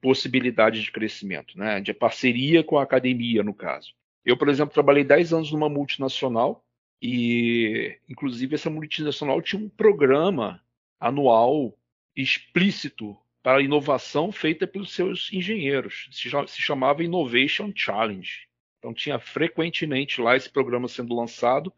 [0.00, 1.80] possibilidade de crescimento, né?
[1.80, 3.94] de parceria com a academia, no caso.
[4.24, 6.65] Eu, por exemplo, trabalhei 10 anos numa multinacional
[7.00, 10.62] e, inclusive, essa multinacional tinha um programa
[10.98, 11.76] anual
[12.14, 16.08] explícito para inovação feita pelos seus engenheiros.
[16.10, 16.28] Se
[16.60, 18.48] chamava Innovation Challenge.
[18.78, 21.72] Então, tinha frequentemente lá esse programa sendo lançado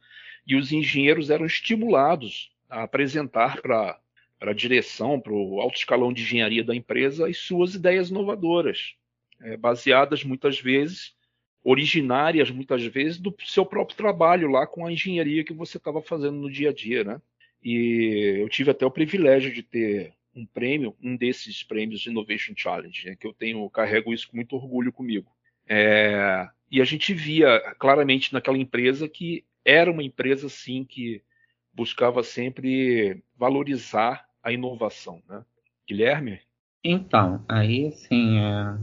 [0.46, 4.00] e os engenheiros eram estimulados a apresentar para
[4.40, 8.94] a direção, para o alto escalão de engenharia da empresa, as suas ideias inovadoras,
[9.40, 11.14] é, baseadas muitas vezes,
[11.62, 16.36] originárias muitas vezes, do seu próprio trabalho lá com a engenharia que você estava fazendo
[16.36, 17.04] no dia a dia.
[17.04, 17.20] Né?
[17.62, 23.06] E eu tive até o privilégio de ter um prêmio, um desses prêmios Innovation Challenge,
[23.06, 25.30] né, que eu tenho, carrego isso com muito orgulho comigo.
[25.66, 31.22] É, e a gente via claramente naquela empresa que era uma empresa sim que
[31.74, 35.44] buscava sempre valorizar a inovação, né?
[35.86, 36.40] Guilherme?
[36.82, 38.78] Então, aí sim, é,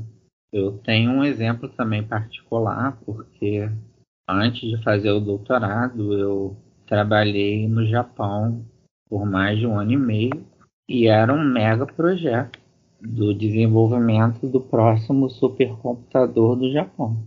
[0.56, 3.70] eu tenho um exemplo também particular, porque
[4.26, 6.56] antes de fazer o doutorado, eu
[6.88, 8.66] trabalhei no Japão
[9.10, 10.46] por mais de um ano e meio
[10.88, 12.58] E era um mega projeto
[13.02, 17.22] do desenvolvimento do próximo supercomputador do Japão.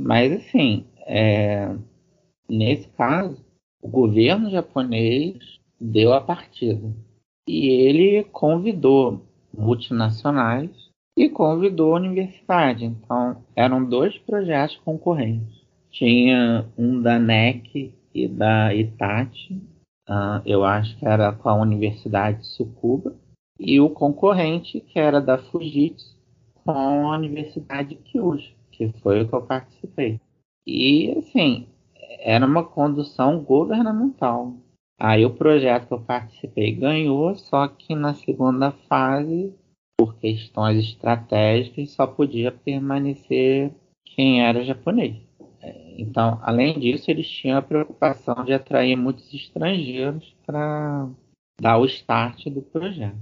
[0.00, 1.72] Mas assim, é,
[2.48, 3.40] nesse caso,
[3.80, 6.92] o governo japonês deu a partida.
[7.46, 9.24] E ele convidou
[9.56, 10.81] multinacionais
[11.16, 12.84] e convidou a universidade.
[12.84, 15.62] Então, eram dois projetos concorrentes.
[15.90, 19.54] Tinha um da NEC e da Itachi,
[20.08, 23.14] uh, eu acho que era com a Universidade de Tsukuba,
[23.58, 26.16] e o concorrente, que era da Fujitsu,
[26.64, 30.20] com a Universidade de Kyushu, que foi o que eu participei.
[30.66, 31.66] E, assim,
[32.20, 34.54] era uma condução governamental.
[34.98, 39.52] Aí o projeto que eu participei ganhou, só que na segunda fase,
[40.02, 43.70] por questões estratégicas, só podia permanecer
[44.04, 45.16] quem era japonês.
[45.96, 51.08] Então, além disso, eles tinham a preocupação de atrair muitos estrangeiros para
[51.60, 53.16] dar o start do projeto.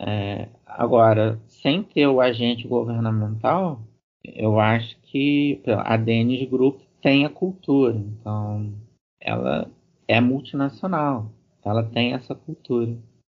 [0.00, 3.82] É, agora, sem ter o agente governamental,
[4.24, 7.94] eu acho que a Denis Group tem a cultura.
[7.94, 8.72] Então,
[9.20, 9.70] ela
[10.08, 11.30] é multinacional,
[11.62, 12.96] ela tem essa cultura.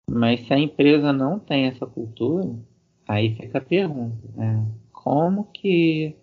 [0.08, 2.54] Mas se a empresa não tem essa cultura,
[3.06, 4.66] aí fica a pergunta, né?
[4.92, 6.16] Como que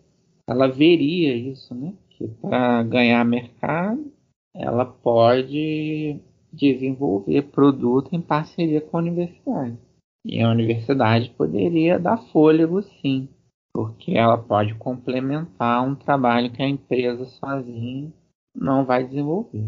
[0.48, 1.94] ela veria isso, né?
[2.10, 4.12] Que para ganhar mercado,
[4.56, 6.20] ela pode
[6.52, 9.78] desenvolver produto em parceria com a universidade.
[10.26, 13.28] E a universidade poderia dar fôlego, sim,
[13.74, 18.12] porque ela pode complementar um trabalho que a empresa sozinha
[18.56, 19.66] não vai desenvolver.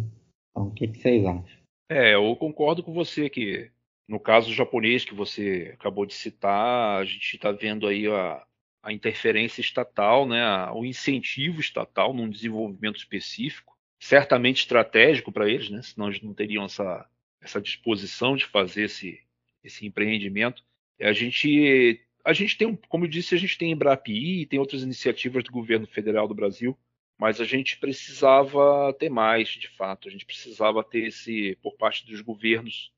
[0.51, 1.63] Então, o que, que vocês acham?
[1.89, 3.71] É, eu concordo com você que
[4.07, 8.45] no caso japonês que você acabou de citar, a gente está vendo aí a,
[8.81, 15.81] a interferência estatal, né, o incentivo estatal num desenvolvimento específico, certamente estratégico para eles, né,
[15.81, 17.07] senão eles não teriam essa,
[17.41, 19.21] essa disposição de fazer esse,
[19.63, 20.63] esse empreendimento.
[20.99, 24.83] A gente, a gente tem, como eu disse, a gente tem Embrapi e tem outras
[24.83, 26.77] iniciativas do governo federal do Brasil,
[27.17, 30.07] mas a gente precisava ter mais, de fato.
[30.07, 32.92] A gente precisava ter esse, por parte dos governos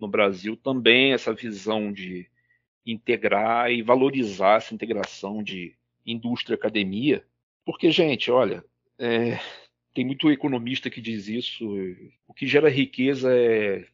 [0.00, 2.26] no Brasil, também essa visão de
[2.86, 5.74] integrar e valorizar essa integração de
[6.06, 7.24] indústria-academia.
[7.64, 8.64] Porque, gente, olha,
[8.98, 9.38] é,
[9.94, 11.66] tem muito economista que diz isso.
[12.26, 13.86] O que gera riqueza é,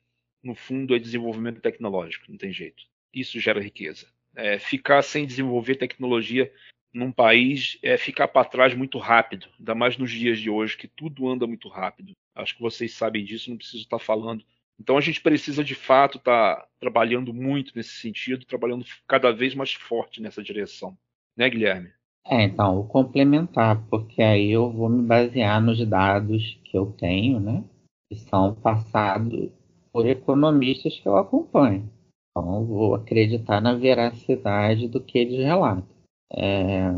[0.42, 2.84] no fundo, é desenvolvimento tecnológico, não tem jeito.
[3.12, 4.06] Isso gera riqueza.
[4.34, 6.52] É, ficar sem desenvolver tecnologia
[6.92, 10.88] num país é ficar para trás muito rápido, ainda mais nos dias de hoje, que
[10.88, 12.12] tudo anda muito rápido.
[12.34, 14.44] Acho que vocês sabem disso, não preciso estar falando
[14.80, 19.54] então a gente precisa de fato estar tá trabalhando muito nesse sentido, trabalhando cada vez
[19.54, 20.96] mais forte nessa direção,
[21.36, 21.90] né, Guilherme?
[22.28, 27.38] É, então, vou complementar, porque aí eu vou me basear nos dados que eu tenho,
[27.38, 27.62] né?
[28.10, 29.48] Que são passados
[29.92, 31.88] por economistas que eu acompanho.
[32.30, 35.86] Então, eu vou acreditar na veracidade do que eles relatam.
[36.32, 36.92] É,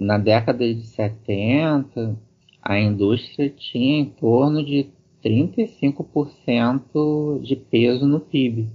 [0.00, 2.18] na década de 70,
[2.62, 4.90] a indústria tinha em torno de
[5.26, 8.68] 35% de peso no PIB.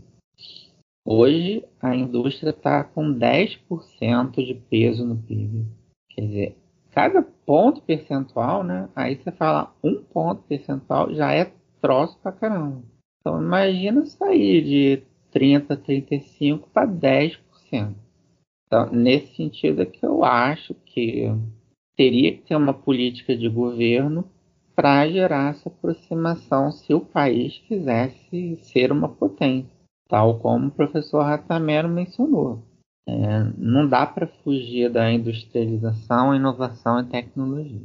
[1.05, 5.65] Hoje a indústria está com 10% de peso no PIB.
[6.09, 6.57] Quer dizer,
[6.91, 8.89] cada ponto percentual, né?
[8.93, 12.83] Aí você fala um ponto percentual já é troço pra caramba.
[13.19, 17.39] Então imagina sair de 30, 35 para 10%.
[18.67, 21.25] Então, nesse sentido é que eu acho que
[21.95, 24.29] teria que ter uma política de governo
[24.75, 29.71] para gerar essa aproximação se o país quisesse ser uma potência,
[30.07, 32.63] tal como o professor Ratamero mencionou.
[33.07, 37.81] É, não dá para fugir da industrialização, inovação e tecnologia.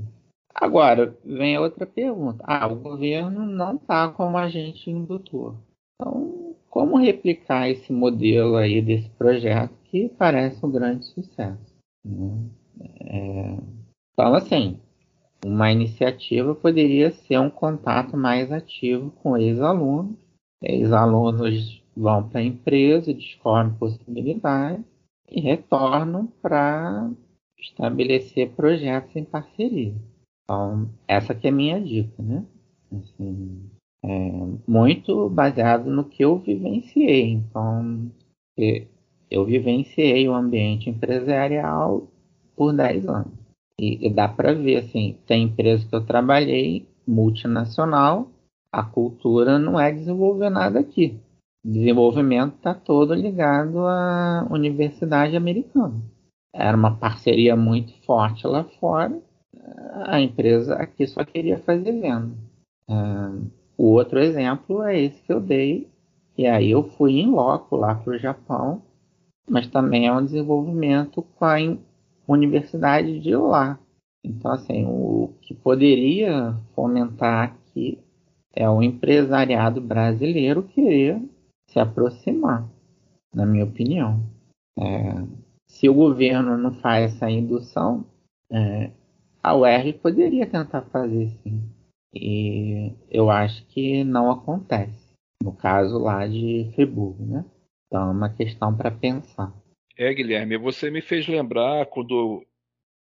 [0.54, 2.42] Agora, vem outra pergunta.
[2.46, 5.54] Ah, o governo não está como agente indutor.
[5.94, 11.74] Então, como replicar esse modelo aí desse projeto que parece um grande sucesso?
[12.04, 12.50] Né?
[13.00, 13.56] É,
[14.12, 14.78] então, assim,
[15.46, 20.16] uma iniciativa poderia ser um contato mais ativo com ex-alunos.
[20.62, 24.84] Ex-alunos vão para a empresa, descobrem possibilidades
[25.30, 27.10] e retornam para
[27.58, 29.94] estabelecer projetos em parceria.
[30.44, 32.44] Então, essa que é a minha dica, né?
[32.92, 33.70] Assim,
[34.04, 34.30] é
[34.66, 37.30] muito baseado no que eu vivenciei.
[37.30, 38.10] Então,
[39.30, 42.08] eu vivenciei o ambiente empresarial
[42.54, 43.45] por 10 anos.
[43.78, 48.30] E, e dá para ver, assim, tem empresa que eu trabalhei, multinacional,
[48.72, 51.18] a cultura não é desenvolver nada aqui.
[51.64, 56.00] Desenvolvimento está todo ligado à universidade americana.
[56.54, 59.20] Era uma parceria muito forte lá fora.
[60.06, 62.32] A empresa aqui só queria fazer venda.
[62.88, 65.90] Uh, o outro exemplo é esse que eu dei,
[66.38, 68.82] E aí eu fui em loco lá para o Japão,
[69.48, 71.60] mas também é um desenvolvimento com a
[72.28, 73.78] universidade de lá.
[74.24, 77.98] Então, assim, o que poderia fomentar aqui
[78.52, 81.22] é o empresariado brasileiro querer
[81.70, 82.68] se aproximar,
[83.34, 84.22] na minha opinião.
[84.78, 85.24] É,
[85.68, 88.04] se o governo não faz essa indução,
[88.50, 88.90] é,
[89.42, 91.62] a UR poderia tentar fazer sim.
[92.14, 95.06] E eu acho que não acontece.
[95.42, 97.44] No caso lá de Friburgo, né?
[97.86, 99.52] Então é uma questão para pensar.
[99.96, 102.46] É, Guilherme, você me fez lembrar quando,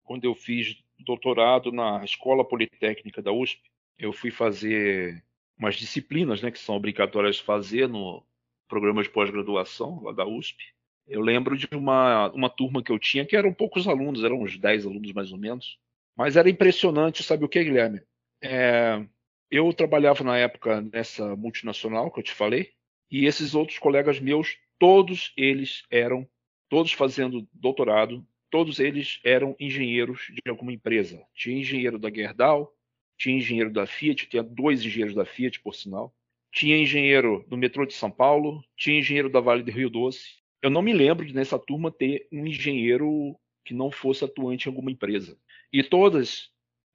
[0.04, 3.62] quando eu fiz doutorado na Escola Politécnica da USP,
[4.00, 5.22] eu fui fazer
[5.58, 8.24] umas disciplinas né, que são obrigatórias de fazer no
[8.68, 10.64] programa de pós-graduação lá da USP.
[11.08, 14.58] Eu lembro de uma, uma turma que eu tinha, que eram poucos alunos, eram uns
[14.58, 15.78] 10 alunos mais ou menos,
[16.16, 18.02] mas era impressionante, sabe o que, Guilherme?
[18.42, 19.06] É,
[19.52, 22.72] eu trabalhava na época nessa multinacional que eu te falei,
[23.12, 26.28] e esses outros colegas meus, todos eles eram,
[26.70, 31.22] todos fazendo doutorado, todos eles eram engenheiros de alguma empresa.
[31.34, 32.74] Tinha engenheiro da Gerdau,
[33.18, 36.14] tinha engenheiro da Fiat, tinha dois engenheiros da Fiat, por sinal.
[36.52, 40.38] Tinha engenheiro do metrô de São Paulo, tinha engenheiro da Vale do Rio Doce.
[40.62, 44.70] Eu não me lembro de nessa turma ter um engenheiro que não fosse atuante em
[44.70, 45.38] alguma empresa.
[45.72, 46.50] E todas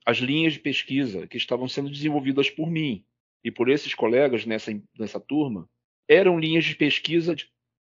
[0.07, 3.05] as linhas de pesquisa que estavam sendo desenvolvidas por mim
[3.45, 5.68] e por esses colegas nessa, nessa turma
[6.09, 7.51] eram linhas de pesquisa de,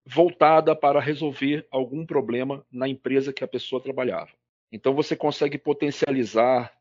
[0.06, 4.32] voltada para resolver algum problema na empresa que a pessoa trabalhava.
[4.72, 6.74] Então você consegue potencializar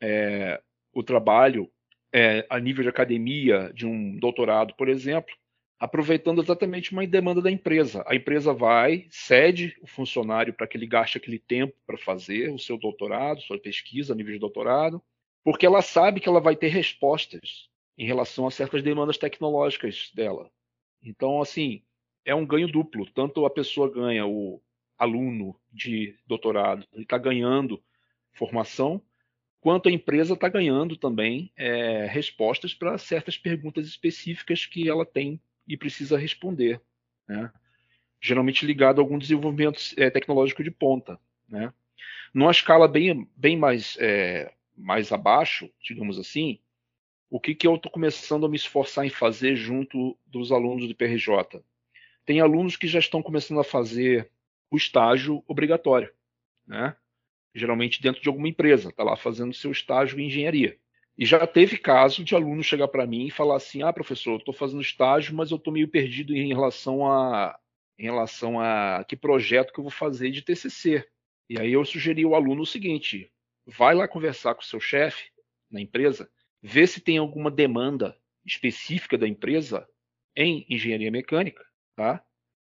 [0.00, 0.60] é,
[0.92, 1.70] o trabalho
[2.12, 5.34] é, a nível de academia de um doutorado, por exemplo,
[5.78, 8.02] aproveitando exatamente uma demanda da empresa.
[8.06, 12.58] A empresa vai, cede o funcionário para que ele gaste aquele tempo para fazer o
[12.58, 15.00] seu doutorado, sua pesquisa a nível de doutorado,
[15.44, 20.50] porque ela sabe que ela vai ter respostas em relação a certas demandas tecnológicas dela.
[21.02, 21.82] Então, assim,
[22.28, 23.06] é um ganho duplo.
[23.06, 24.60] Tanto a pessoa ganha, o
[24.98, 27.82] aluno de doutorado, ele está ganhando
[28.32, 29.00] formação,
[29.60, 35.40] quanto a empresa está ganhando também é, respostas para certas perguntas específicas que ela tem
[35.66, 36.80] e precisa responder,
[37.26, 37.50] né?
[38.20, 41.18] geralmente ligado a algum desenvolvimento é, tecnológico de ponta.
[41.48, 41.72] Né?
[42.34, 46.58] Numa escala bem, bem mais, é, mais abaixo, digamos assim,
[47.30, 50.94] o que, que eu estou começando a me esforçar em fazer junto dos alunos do
[50.94, 51.62] PRJ?
[52.28, 54.30] Tem alunos que já estão começando a fazer
[54.70, 56.12] o estágio obrigatório,
[56.66, 56.94] né?
[57.54, 60.78] geralmente dentro de alguma empresa, está lá fazendo seu estágio em engenharia.
[61.16, 64.36] E já teve caso de aluno chegar para mim e falar assim: ah, professor, eu
[64.36, 67.58] estou fazendo estágio, mas eu estou meio perdido em relação a
[67.98, 71.08] em relação a que projeto que eu vou fazer de TCC.
[71.48, 73.32] E aí eu sugeri ao aluno o seguinte:
[73.66, 75.30] vai lá conversar com o seu chefe
[75.70, 78.14] na empresa, vê se tem alguma demanda
[78.44, 79.88] específica da empresa
[80.36, 81.64] em engenharia mecânica,
[81.98, 82.24] tá?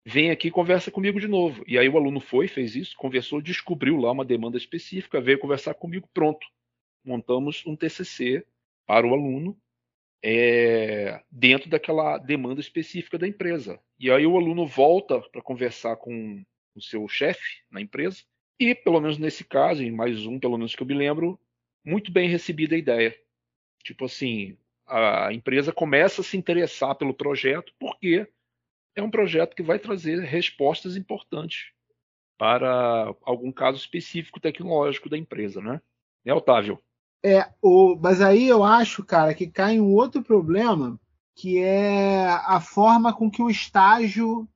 [0.06, 1.62] Vem aqui e conversa comigo de novo.
[1.68, 5.74] E aí o aluno foi, fez isso, conversou, descobriu lá uma demanda específica, veio conversar
[5.74, 6.48] comigo, pronto
[7.04, 8.46] montamos um TCC
[8.86, 9.58] para o aluno
[10.24, 13.80] é, dentro daquela demanda específica da empresa.
[14.00, 16.44] E aí o aluno volta para conversar com
[16.74, 18.24] o seu chefe na empresa
[18.58, 21.38] e, pelo menos nesse caso, em mais um, pelo menos que eu me lembro,
[21.84, 23.16] muito bem recebida a ideia.
[23.84, 24.58] Tipo assim,
[24.88, 28.28] a empresa começa a se interessar pelo projeto porque
[29.00, 31.72] é um projeto que vai trazer respostas importantes
[32.38, 35.82] para algum caso específico tecnológico da empresa, né?
[36.24, 36.80] Né, Otávio?
[37.24, 40.98] É, o, mas aí eu acho, cara, que cai um outro problema,
[41.36, 44.48] que é a forma com que o estágio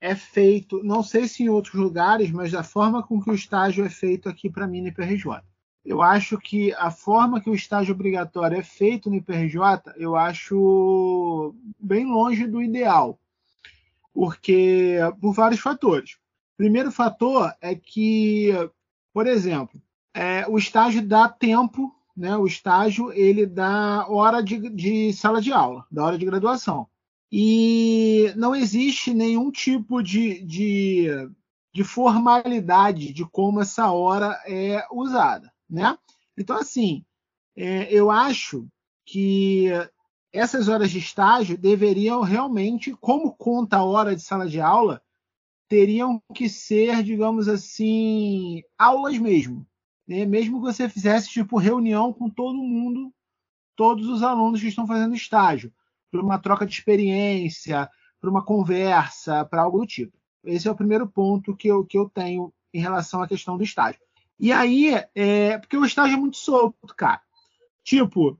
[0.00, 0.82] é feito.
[0.84, 4.28] Não sei se em outros lugares, mas a forma com que o estágio é feito
[4.28, 5.42] aqui para mim no IPRJ.
[5.84, 11.54] Eu acho que a forma que o estágio obrigatório é feito no IPRJ, eu acho
[11.80, 13.18] bem longe do ideal.
[14.18, 16.16] Porque, por vários fatores.
[16.56, 18.48] Primeiro fator é que,
[19.14, 19.80] por exemplo,
[20.12, 22.36] é, o estágio dá tempo, né?
[22.36, 26.88] O estágio ele dá hora de, de sala de aula, da hora de graduação.
[27.30, 31.06] E não existe nenhum tipo de, de,
[31.72, 35.96] de formalidade de como essa hora é usada, né?
[36.36, 37.04] Então, assim,
[37.54, 38.66] é, eu acho
[39.06, 39.68] que
[40.32, 45.02] essas horas de estágio deveriam realmente, como conta a hora de sala de aula,
[45.68, 49.66] teriam que ser, digamos assim, aulas mesmo
[50.08, 50.24] né?
[50.24, 53.12] mesmo que você fizesse tipo reunião com todo mundo,
[53.76, 55.70] todos os alunos que estão fazendo estágio,
[56.10, 60.16] para uma troca de experiência, para uma conversa, para algo do tipo.
[60.42, 63.62] Esse é o primeiro ponto que eu, que eu tenho em relação à questão do
[63.62, 64.00] estágio.
[64.40, 67.20] E aí, é, porque o estágio é muito solto, cara.
[67.84, 68.38] Tipo,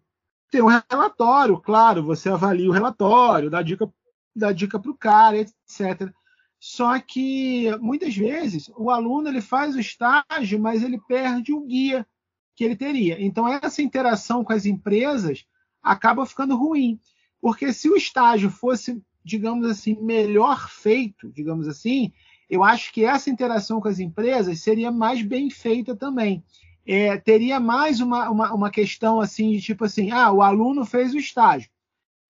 [0.50, 3.92] tem um relatório, claro, você avalia o relatório, dá dica
[4.34, 6.12] dá dica para o cara, etc.
[6.60, 12.06] Só que muitas vezes o aluno ele faz o estágio, mas ele perde o guia
[12.54, 13.20] que ele teria.
[13.20, 15.44] Então essa interação com as empresas
[15.82, 16.98] acaba ficando ruim,
[17.40, 22.12] porque se o estágio fosse, digamos assim, melhor feito, digamos assim,
[22.50, 26.42] eu acho que essa interação com as empresas seria mais bem feita também.
[26.90, 31.12] É, teria mais uma, uma, uma questão assim de tipo assim, ah, o aluno fez
[31.12, 31.68] o estágio,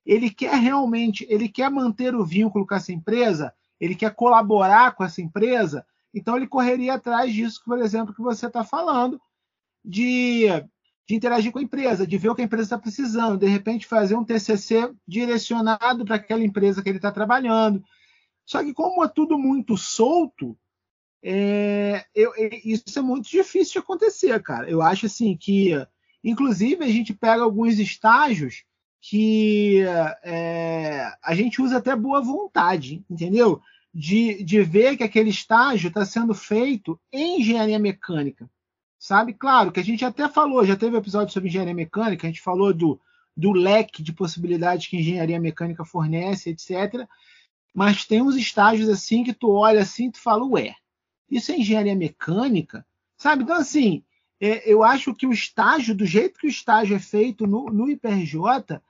[0.04, 5.04] ele quer realmente, ele quer manter o vínculo com essa empresa, ele quer colaborar com
[5.04, 9.20] essa empresa, então ele correria atrás disso, por exemplo, que você está falando,
[9.84, 10.48] de,
[11.06, 13.86] de, interagir com a empresa, de ver o que a empresa está precisando, de repente
[13.86, 17.80] fazer um TCC direcionado para aquela empresa que ele está trabalhando.
[18.44, 20.58] Só que como é tudo muito solto,
[21.22, 22.32] é, eu,
[22.64, 24.70] isso é muito difícil de acontecer, cara.
[24.70, 25.72] Eu acho assim que,
[26.22, 28.64] inclusive, a gente pega alguns estágios
[29.00, 29.80] que
[30.22, 33.60] é, a gente usa até boa vontade, entendeu?
[33.94, 38.48] De, de ver que aquele estágio está sendo feito em engenharia mecânica,
[38.98, 39.32] sabe?
[39.32, 42.72] Claro que a gente até falou, já teve episódio sobre engenharia mecânica, a gente falou
[42.74, 43.00] do,
[43.36, 47.08] do leque de possibilidades que engenharia mecânica fornece, etc.
[47.74, 50.74] Mas tem uns estágios assim que tu olha assim e tu fala, ué,
[51.30, 53.42] isso é engenharia mecânica, sabe?
[53.42, 54.02] Então, assim,
[54.40, 57.90] é, eu acho que o estágio, do jeito que o estágio é feito no, no
[57.90, 58.80] IPRJ,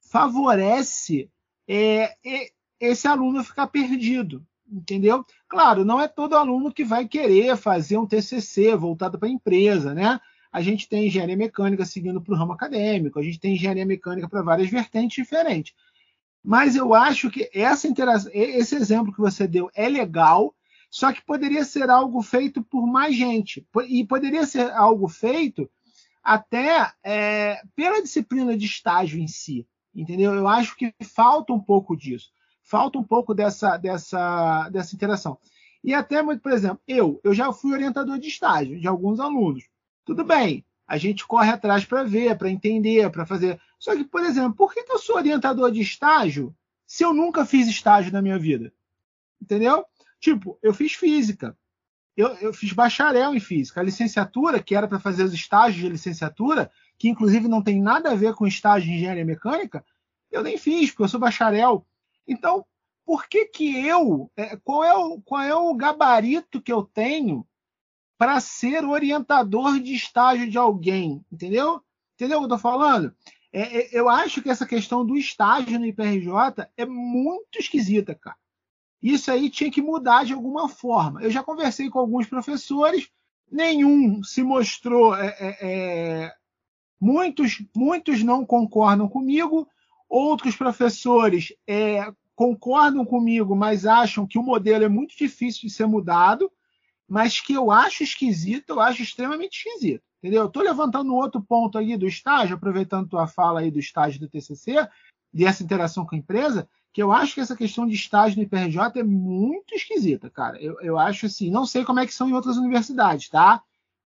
[0.00, 1.30] favorece
[1.66, 5.24] é, é, esse aluno ficar perdido, entendeu?
[5.48, 9.94] Claro, não é todo aluno que vai querer fazer um TCC voltado para a empresa,
[9.94, 10.20] né?
[10.52, 14.28] A gente tem engenharia mecânica seguindo para o ramo acadêmico, a gente tem engenharia mecânica
[14.28, 15.74] para várias vertentes diferentes.
[16.44, 17.88] Mas eu acho que essa
[18.34, 20.54] esse exemplo que você deu é legal,
[20.92, 23.66] só que poderia ser algo feito por mais gente.
[23.88, 25.68] E poderia ser algo feito
[26.22, 30.34] até é, pela disciplina de estágio em si entendeu?
[30.34, 32.30] Eu acho que falta um pouco disso,
[32.62, 35.38] falta um pouco dessa, dessa, dessa interação.
[35.84, 39.64] E até, por exemplo, eu, eu já fui orientador de estágio de alguns alunos.
[40.04, 43.60] Tudo bem, a gente corre atrás para ver, para entender, para fazer.
[43.78, 46.54] Só que, por exemplo, por que, que eu sou orientador de estágio
[46.86, 48.72] se eu nunca fiz estágio na minha vida?
[49.40, 49.84] Entendeu?
[50.22, 51.58] Tipo, eu fiz física,
[52.16, 53.80] eu, eu, fiz bacharel em física.
[53.80, 58.12] A licenciatura, que era para fazer os estágios de licenciatura, que inclusive não tem nada
[58.12, 59.84] a ver com estágio de engenharia mecânica,
[60.30, 61.84] eu nem fiz, porque eu sou bacharel.
[62.24, 62.64] Então,
[63.04, 67.44] por que que eu, é, qual é o, qual é o gabarito que eu tenho
[68.16, 71.82] para ser orientador de estágio de alguém, entendeu?
[72.14, 73.12] Entendeu o que eu estou falando?
[73.52, 78.36] É, é, eu acho que essa questão do estágio no IPRJ é muito esquisita, cara.
[79.02, 81.22] Isso aí tinha que mudar de alguma forma.
[81.22, 83.08] Eu já conversei com alguns professores,
[83.50, 86.34] nenhum se mostrou é, é, é
[87.04, 89.66] Muitos, muitos não concordam comigo,
[90.08, 95.84] outros professores é, concordam comigo, mas acham que o modelo é muito difícil de ser
[95.86, 96.48] mudado,
[97.08, 100.04] mas que eu acho esquisito, eu acho extremamente esquisito.
[100.22, 100.46] Entendeu?
[100.46, 104.88] Estou levantando outro ponto aí do estágio, aproveitando tua fala aí do estágio do TCC,
[105.32, 109.00] dessa interação com a empresa, que eu acho que essa questão de estágio no IPRJ
[109.00, 110.60] é muito esquisita, cara.
[110.60, 113.62] Eu, eu acho assim, não sei como é que são em outras universidades, tá?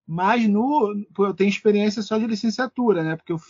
[0.07, 3.17] mas no, eu tenho experiência só de licenciatura, né?
[3.17, 3.41] Porque eu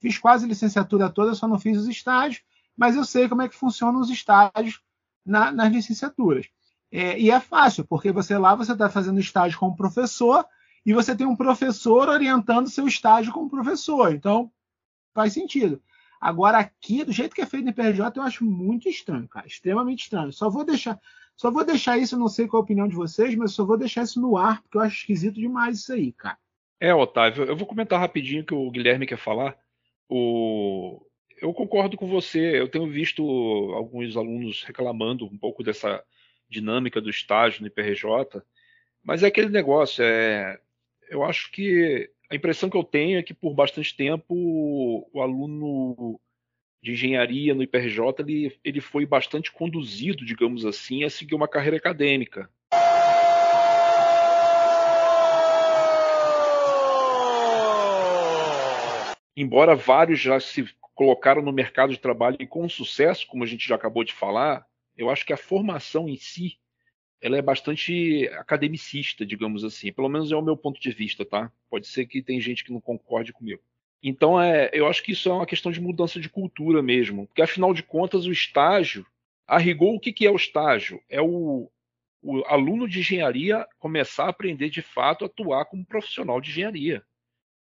[0.00, 2.42] fiz quase licenciatura toda, só não fiz os estágios,
[2.74, 4.80] mas eu sei como é que funcionam os estágios
[5.24, 6.48] na, nas licenciaturas.
[6.90, 10.44] É, e é fácil, porque você lá você está fazendo estágio como professor
[10.84, 14.14] e você tem um professor orientando seu estágio como professor.
[14.14, 14.50] Então,
[15.12, 15.82] faz sentido.
[16.20, 19.46] Agora, aqui, do jeito que é feito no IPRJ, eu acho muito estranho, cara.
[19.46, 20.32] Extremamente estranho.
[20.32, 21.00] Só vou deixar.
[21.34, 24.02] Só vou deixar isso, não sei qual a opinião de vocês, mas só vou deixar
[24.02, 26.36] isso no ar, porque eu acho esquisito demais isso aí, cara.
[26.78, 29.56] É, Otávio, eu vou comentar rapidinho que o Guilherme quer falar.
[30.06, 31.00] O...
[31.40, 33.22] Eu concordo com você, eu tenho visto
[33.74, 36.04] alguns alunos reclamando um pouco dessa
[36.46, 38.42] dinâmica do estágio no IPRJ,
[39.02, 40.60] mas é aquele negócio, é...
[41.08, 44.34] eu acho que a impressão que eu tenho é que por bastante tempo
[45.12, 46.20] o aluno
[46.80, 51.76] de engenharia no IPRJ, ele, ele foi bastante conduzido, digamos assim, a seguir uma carreira
[51.76, 52.48] acadêmica.
[59.36, 63.66] Embora vários já se colocaram no mercado de trabalho e com sucesso, como a gente
[63.66, 64.64] já acabou de falar,
[64.96, 66.59] eu acho que a formação em si
[67.20, 69.92] ela é bastante academicista, digamos assim.
[69.92, 71.52] Pelo menos é o meu ponto de vista, tá?
[71.68, 73.62] Pode ser que tem gente que não concorde comigo.
[74.02, 77.26] Então, é, eu acho que isso é uma questão de mudança de cultura mesmo.
[77.26, 79.06] Porque, afinal de contas, o estágio,
[79.46, 81.02] a rigor, o que, que é o estágio?
[81.08, 81.70] É o,
[82.22, 87.04] o aluno de engenharia começar a aprender de fato a atuar como profissional de engenharia.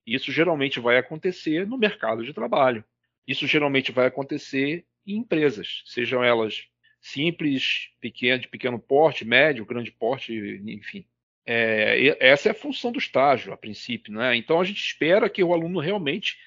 [0.05, 2.85] Isso geralmente vai acontecer no mercado de trabalho.
[3.27, 6.67] Isso geralmente vai acontecer em empresas, sejam elas
[7.05, 10.33] simples, pequeno, de pequeno porte, médio, grande porte,
[10.67, 11.05] enfim.
[11.45, 14.11] É, essa é a função do estágio, a princípio.
[14.15, 14.35] Né?
[14.37, 16.39] Então a gente espera que o aluno realmente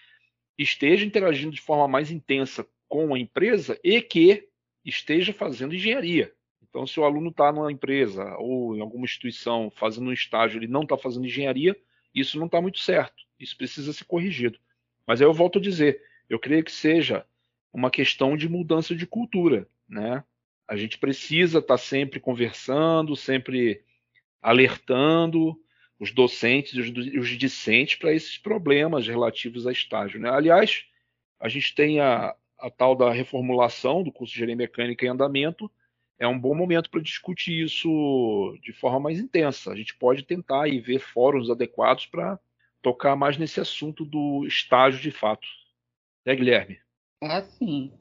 [0.57, 4.47] esteja interagindo de forma mais intensa com a empresa e que
[4.83, 6.33] esteja fazendo engenharia.
[6.67, 10.67] Então, se o aluno está numa empresa ou em alguma instituição fazendo um estágio, ele
[10.67, 11.77] não está fazendo engenharia,
[12.15, 13.23] isso não está muito certo.
[13.39, 14.57] Isso precisa ser corrigido.
[15.05, 17.25] Mas aí eu volto a dizer, eu creio que seja
[17.71, 20.23] uma questão de mudança de cultura, né?
[20.67, 23.83] A gente precisa estar tá sempre conversando, sempre
[24.41, 25.59] alertando
[25.99, 30.19] os docentes e os, discentes para esses problemas relativos a estágio.
[30.19, 30.29] Né?
[30.29, 30.85] Aliás,
[31.39, 35.71] a gente tem a, a tal da reformulação do curso de Engenharia Mecânica em andamento,
[36.19, 39.71] é um bom momento para discutir isso de forma mais intensa.
[39.71, 42.39] A gente pode tentar e ver fóruns adequados para
[42.81, 45.47] tocar mais nesse assunto do estágio de fato.
[46.25, 46.79] Né, Guilherme?
[47.21, 47.93] É assim,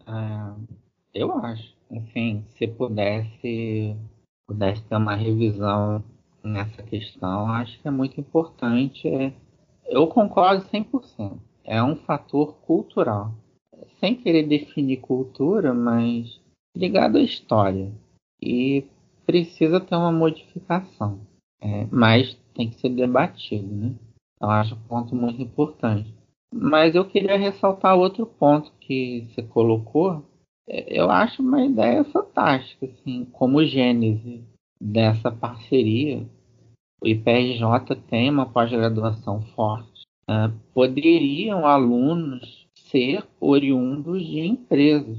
[1.12, 1.75] eu acho.
[1.90, 3.96] Assim, se pudesse,
[4.48, 6.02] pudesse ter uma revisão
[6.42, 9.08] nessa questão, acho que é muito importante.
[9.08, 9.32] É,
[9.86, 11.38] eu concordo 100%.
[11.64, 13.34] É um fator cultural.
[14.00, 16.40] Sem querer definir cultura, mas
[16.76, 17.92] ligado à história.
[18.40, 18.84] E
[19.24, 21.20] precisa ter uma modificação.
[21.60, 23.94] É, mas tem que ser debatido, né?
[24.40, 26.14] Eu acho um ponto muito importante.
[26.52, 30.24] Mas eu queria ressaltar outro ponto que você colocou.
[30.68, 34.42] Eu acho uma ideia fantástica, assim, como gênese
[34.80, 36.26] dessa parceria
[37.02, 40.02] o IPRJ tem uma pós-graduação forte.
[40.28, 40.52] Né?
[40.72, 45.18] Poderiam alunos ser oriundos de empresas,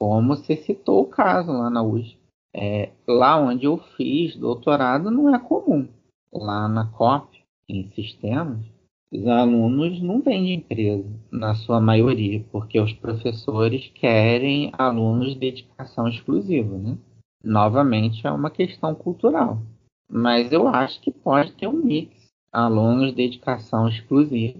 [0.00, 2.18] como você citou o caso lá na USP.
[2.54, 5.86] É, lá onde eu fiz doutorado não é comum.
[6.32, 8.64] Lá na COP, em sistemas,
[9.10, 15.38] os alunos não vêm de empresa, na sua maioria, porque os professores querem alunos de
[15.40, 16.76] dedicação exclusiva.
[16.76, 16.98] Né?
[17.42, 19.62] Novamente, é uma questão cultural.
[20.10, 22.28] Mas eu acho que pode ter um mix.
[22.50, 24.58] Alunos de dedicação exclusiva,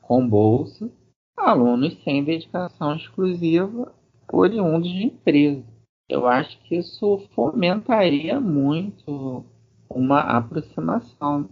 [0.00, 0.90] com bolsa,
[1.36, 3.92] alunos sem dedicação exclusiva,
[4.32, 5.64] oriundos de empresa.
[6.08, 9.44] Eu acho que isso fomentaria muito
[9.88, 11.48] uma aproximação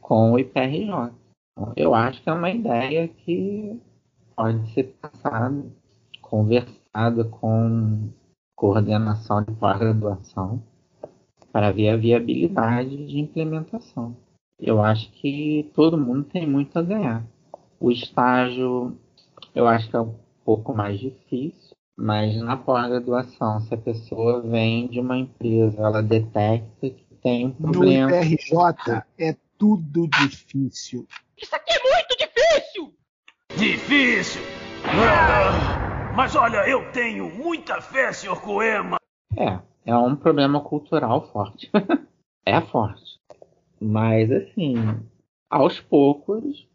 [0.00, 1.10] com o IPRJ.
[1.76, 3.80] Eu acho que é uma ideia que
[4.36, 5.64] pode ser passada,
[6.20, 8.10] conversada com
[8.56, 10.62] coordenação de pós-graduação
[11.52, 14.16] para ver a viabilidade de implementação.
[14.58, 17.24] Eu acho que todo mundo tem muito a ganhar.
[17.78, 18.96] O estágio,
[19.54, 24.88] eu acho que é um pouco mais difícil, mas na pós-graduação, se a pessoa vem
[24.88, 28.10] de uma empresa, ela detecta que tem um problema.
[28.10, 31.06] No IPRJ é tudo difícil.
[31.36, 32.94] Isso aqui é muito difícil!
[33.56, 34.42] Difícil!
[34.86, 38.40] Ah, mas olha, eu tenho muita fé, Sr.
[38.40, 38.96] Coema.
[39.36, 41.70] É, é um problema cultural forte.
[42.46, 43.18] é forte.
[43.80, 44.74] Mas, assim,
[45.50, 46.66] aos poucos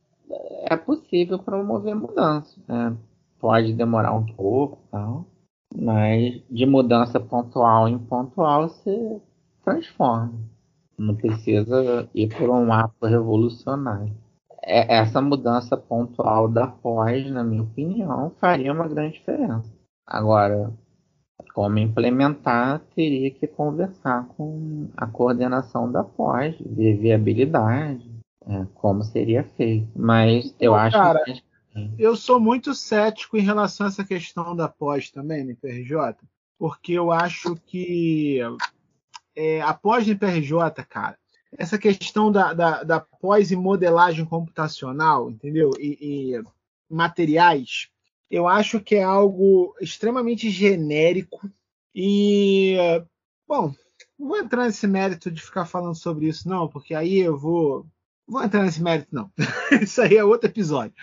[0.70, 2.60] é possível promover mudança.
[2.68, 2.96] Né?
[3.40, 5.26] Pode demorar um pouco tal,
[5.76, 9.22] mas de mudança pontual em pontual se
[9.64, 10.34] transforma.
[11.00, 14.14] Não precisa ir por um ato revolucionário.
[14.62, 19.72] É, essa mudança pontual da pós, na minha opinião, faria uma grande diferença.
[20.06, 20.74] Agora,
[21.54, 28.10] como implementar, teria que conversar com a coordenação da pós, ver viabilidade,
[28.46, 29.88] é, como seria feito.
[29.96, 31.42] Mas eu acho cara, que.
[31.98, 36.16] Eu sou muito cético em relação a essa questão da pós também no IPRJ,
[36.58, 38.40] porque eu acho que
[39.36, 41.18] é, a pós no IPRJ, cara,
[41.58, 45.72] essa questão da, da, da pós e modelagem computacional, entendeu?
[45.80, 46.44] E, e
[46.90, 47.90] materiais,
[48.30, 51.50] eu acho que é algo extremamente genérico
[51.94, 52.76] e,
[53.48, 53.74] bom,
[54.18, 57.88] não vou entrar nesse mérito de ficar falando sobre isso, não, porque aí eu vou.
[58.28, 59.32] Vou entrar nesse mérito, não.
[59.82, 60.94] isso aí é outro episódio.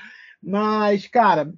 [0.41, 1.53] Mas, cara,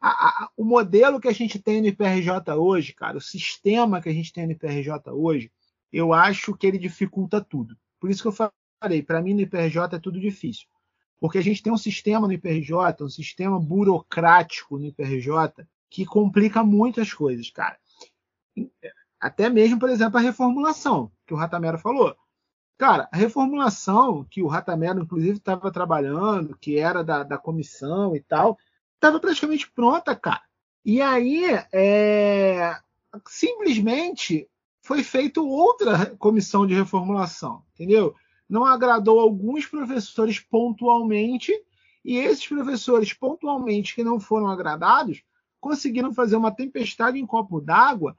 [0.00, 4.08] a, a, o modelo que a gente tem no IPRJ hoje, cara, o sistema que
[4.08, 5.52] a gente tem no IPRJ hoje,
[5.92, 7.76] eu acho que ele dificulta tudo.
[8.00, 10.66] Por isso que eu falei, para mim no IPRJ é tudo difícil.
[11.20, 16.64] Porque a gente tem um sistema no IPRJ, um sistema burocrático no IPRJ, que complica
[16.64, 17.78] muitas coisas, cara.
[19.20, 22.16] Até mesmo, por exemplo, a reformulação, que o Ratamero falou.
[22.76, 28.20] Cara, a reformulação, que o Ratamero, inclusive, estava trabalhando, que era da, da comissão e
[28.20, 28.58] tal,
[28.94, 30.42] estava praticamente pronta, cara.
[30.84, 32.76] E aí, é,
[33.28, 34.48] simplesmente
[34.82, 38.14] foi feita outra comissão de reformulação, entendeu?
[38.52, 41.50] não agradou alguns professores pontualmente,
[42.04, 45.22] e esses professores pontualmente que não foram agradados
[45.58, 48.14] conseguiram fazer uma tempestade em copo d'água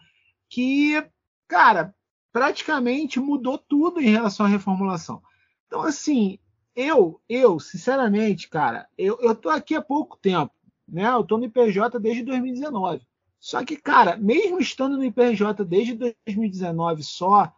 [0.49, 1.05] que,
[1.47, 1.93] cara,
[2.31, 5.21] praticamente mudou tudo em relação à reformulação.
[5.67, 6.39] Então, assim,
[6.75, 10.51] eu, eu, sinceramente, cara, eu, eu tô aqui há pouco tempo,
[10.87, 11.11] né?
[11.11, 13.05] Eu tô no IPJ desde 2019.
[13.43, 17.53] Só que, cara, mesmo estando no IPJ desde 2019 só,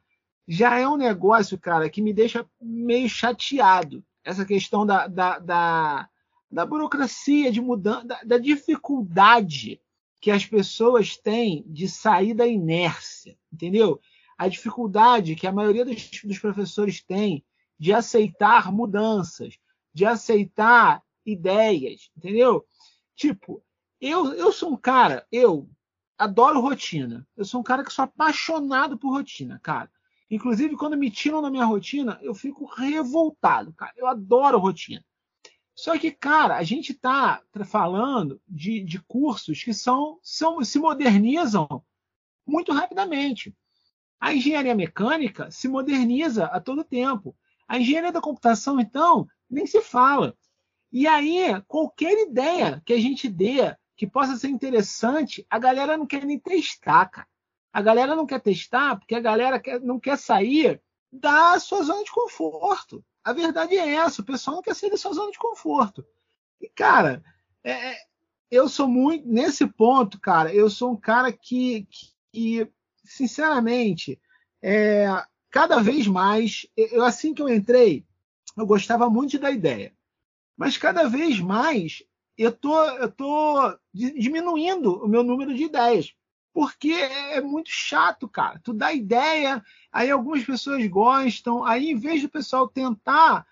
[0.47, 4.03] já é um negócio, cara, que me deixa meio chateado.
[4.23, 6.09] Essa questão da, da, da,
[6.49, 9.79] da burocracia, de mudança, da, da dificuldade
[10.19, 14.01] que as pessoas têm de sair da inércia, entendeu?
[14.39, 17.45] A dificuldade que a maioria dos, dos professores tem
[17.77, 19.59] de aceitar mudanças,
[19.93, 22.65] de aceitar ideias, entendeu?
[23.15, 23.63] Tipo,
[24.01, 25.69] eu, eu sou um cara, eu
[26.17, 27.27] adoro rotina.
[27.35, 29.91] Eu sou um cara que sou apaixonado por rotina, cara.
[30.29, 33.93] Inclusive, quando me tiram da minha rotina, eu fico revoltado, cara.
[33.95, 35.03] Eu adoro rotina.
[35.75, 41.83] Só que, cara, a gente está falando de, de cursos que são, são, se modernizam
[42.47, 43.53] muito rapidamente.
[44.19, 47.35] A engenharia mecânica se moderniza a todo tempo.
[47.67, 50.35] A engenharia da computação, então, nem se fala.
[50.91, 56.05] E aí, qualquer ideia que a gente dê que possa ser interessante, a galera não
[56.05, 57.27] quer nem testar, cara.
[57.71, 60.81] A galera não quer testar porque a galera quer, não quer sair
[61.11, 63.03] da sua zona de conforto.
[63.23, 66.05] A verdade é essa, o pessoal não quer sair da sua zona de conforto.
[66.61, 67.23] E, cara,
[67.63, 67.97] é, é
[68.49, 69.27] eu sou muito.
[69.27, 71.87] Nesse ponto, cara, eu sou um cara que,
[72.31, 72.71] que
[73.03, 74.19] sinceramente,
[74.61, 75.07] é,
[75.49, 78.05] cada vez mais, eu, assim que eu entrei,
[78.57, 79.93] eu gostava muito da ideia.
[80.55, 82.03] Mas cada vez mais
[82.37, 86.13] eu tô, eu tô diminuindo o meu número de ideias.
[86.53, 88.59] Porque é muito chato, cara.
[88.63, 93.45] Tu dá ideia, aí algumas pessoas gostam, aí em vez do pessoal tentar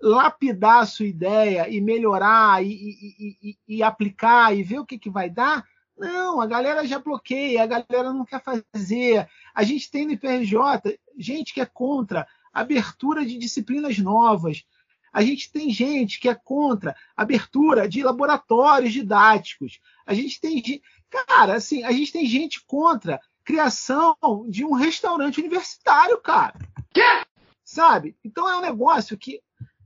[0.00, 4.98] lapidar a sua ideia e melhorar e, e, e, e aplicar e ver o que,
[4.98, 5.66] que vai dar,
[5.98, 9.28] não, a galera já bloqueia, a galera não quer fazer.
[9.52, 14.64] A gente tem no IPRJ gente que é contra abertura de disciplinas novas.
[15.12, 19.80] A gente tem gente que é contra abertura de laboratórios didáticos.
[20.06, 20.62] A gente tem
[21.10, 24.16] cara, assim, a gente tem gente contra criação
[24.48, 26.54] de um restaurante universitário, cara.
[26.92, 27.24] Quê?
[27.64, 28.16] Sabe?
[28.22, 29.40] Então é um negócio que,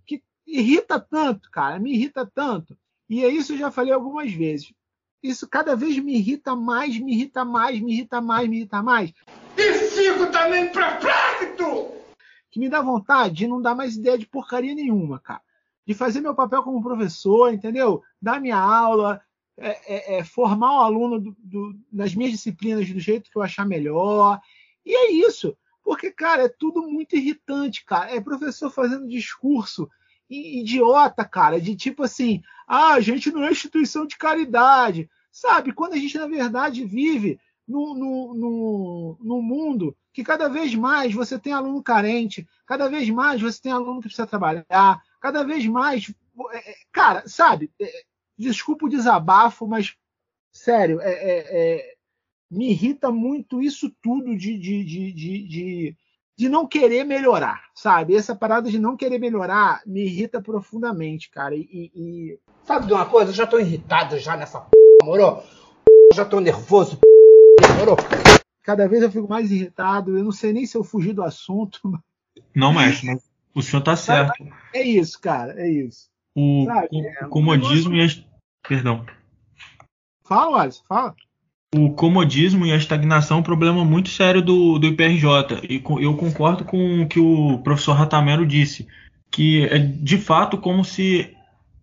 [0.07, 2.77] que irrita tanto, cara, me irrita tanto.
[3.09, 4.73] E é isso eu já falei algumas vezes.
[5.23, 9.13] Isso cada vez me irrita mais, me irrita mais, me irrita mais, me irrita mais.
[9.57, 11.22] E fico também perplexo!
[12.53, 15.43] Que me dá vontade de não dar mais ideia de porcaria nenhuma, cara.
[15.85, 18.03] De fazer meu papel como professor, entendeu?
[18.21, 19.21] Dar minha aula,
[19.57, 23.43] é, é, é formar o aluno do, do, nas minhas disciplinas do jeito que eu
[23.43, 24.41] achar melhor.
[24.87, 25.57] E é isso.
[25.83, 28.15] Porque, cara, é tudo muito irritante, cara.
[28.15, 29.91] É professor fazendo discurso
[30.31, 35.73] idiota, cara, de tipo assim, ah, a gente não é instituição de caridade, sabe?
[35.73, 37.39] Quando a gente, na verdade, vive
[37.73, 43.41] num, no no mundo que cada vez mais você tem aluno carente, cada vez mais
[43.41, 46.13] você tem aluno que precisa trabalhar, cada vez mais.
[46.53, 47.71] É, é, cara, sabe?
[47.81, 47.91] É,
[48.39, 49.95] desculpa o desabafo, mas
[50.53, 51.95] sério, é, é, é,
[52.51, 55.97] me irrita muito isso tudo de, de, de, de,
[56.37, 58.15] de não querer melhorar, sabe?
[58.15, 61.55] Essa parada de não querer melhorar me irrita profundamente, cara.
[61.55, 62.39] E, e...
[62.65, 63.31] Sabe de uma coisa?
[63.31, 65.43] Eu já tô irritado já nessa p, moro?
[66.15, 67.09] já tô nervoso, p,
[67.79, 67.97] moro?
[68.63, 70.17] Cada vez eu fico mais irritado.
[70.17, 71.81] Eu não sei nem se eu fugi do assunto.
[72.55, 73.23] Não, mas, mas
[73.55, 74.47] o senhor tá certo.
[74.75, 75.55] É isso, cara.
[75.61, 76.09] É isso.
[76.35, 78.25] O, o, o comodismo e as.
[78.67, 79.05] Perdão.
[80.25, 81.15] Fala, Alisson, fala
[81.75, 85.61] o comodismo e a estagnação é um problema muito sério do, do IPRJ.
[85.69, 88.87] E eu concordo com o que o professor Ratamero disse,
[89.31, 91.35] que é de fato como se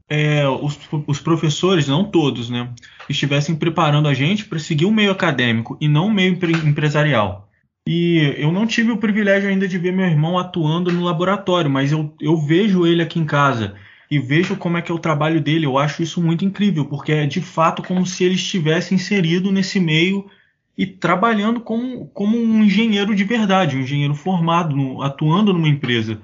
[0.10, 2.70] é, os, os, professores, não todos, né,
[3.08, 7.48] estivessem preparando a gente para seguir o meio acadêmico e não o meio empresarial.
[7.88, 11.92] E eu não tive o privilégio ainda de ver meu irmão atuando no laboratório, mas
[11.92, 13.76] eu, eu vejo ele aqui em casa
[14.12, 15.66] e vejo como é que é o trabalho dele.
[15.66, 19.80] Eu acho isso muito incrível, porque é de fato como se ele estivesse inserido nesse
[19.80, 20.30] meio
[20.78, 26.22] e trabalhando como, como um engenheiro de verdade, um engenheiro formado, no, atuando numa empresa.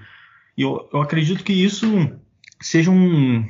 [0.57, 2.09] E eu, eu acredito que isso
[2.61, 3.45] seja um,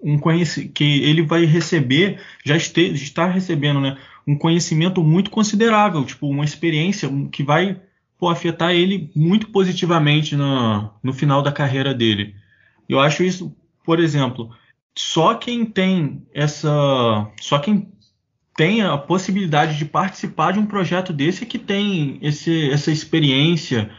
[0.00, 6.04] um conhecimento que ele vai receber, já este, está recebendo, né, um conhecimento muito considerável,
[6.04, 7.80] tipo uma experiência que vai
[8.18, 12.34] pô, afetar ele muito positivamente no, no final da carreira dele.
[12.88, 14.50] Eu acho isso, por exemplo,
[14.96, 17.88] só quem tem essa, só quem
[18.56, 23.90] tem a possibilidade de participar de um projeto desse é que tem esse, essa experiência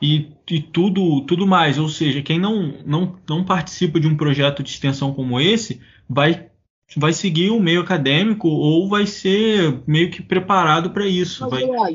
[0.00, 1.78] e, e, tudo, tudo mais.
[1.78, 6.50] Ou seja, quem não, não, não participa de um projeto de extensão como esse vai,
[6.96, 11.48] vai seguir o meio acadêmico ou vai ser meio que preparado para isso.
[11.48, 11.94] Mas, vai...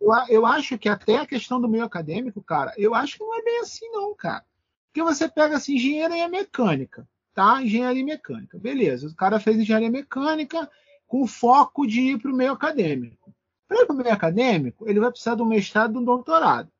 [0.00, 3.38] eu, eu acho que até a questão do meio acadêmico, cara, eu acho que não
[3.38, 4.44] é bem assim, não, cara.
[4.86, 7.62] Porque você pega assim, engenharia mecânica, tá?
[7.62, 9.08] Engenharia mecânica, beleza.
[9.08, 10.68] O cara fez engenharia mecânica
[11.06, 13.32] com foco de ir para o meio acadêmico.
[13.66, 16.04] Para ir para o meio acadêmico, ele vai precisar de um mestrado e de um
[16.04, 16.70] doutorado.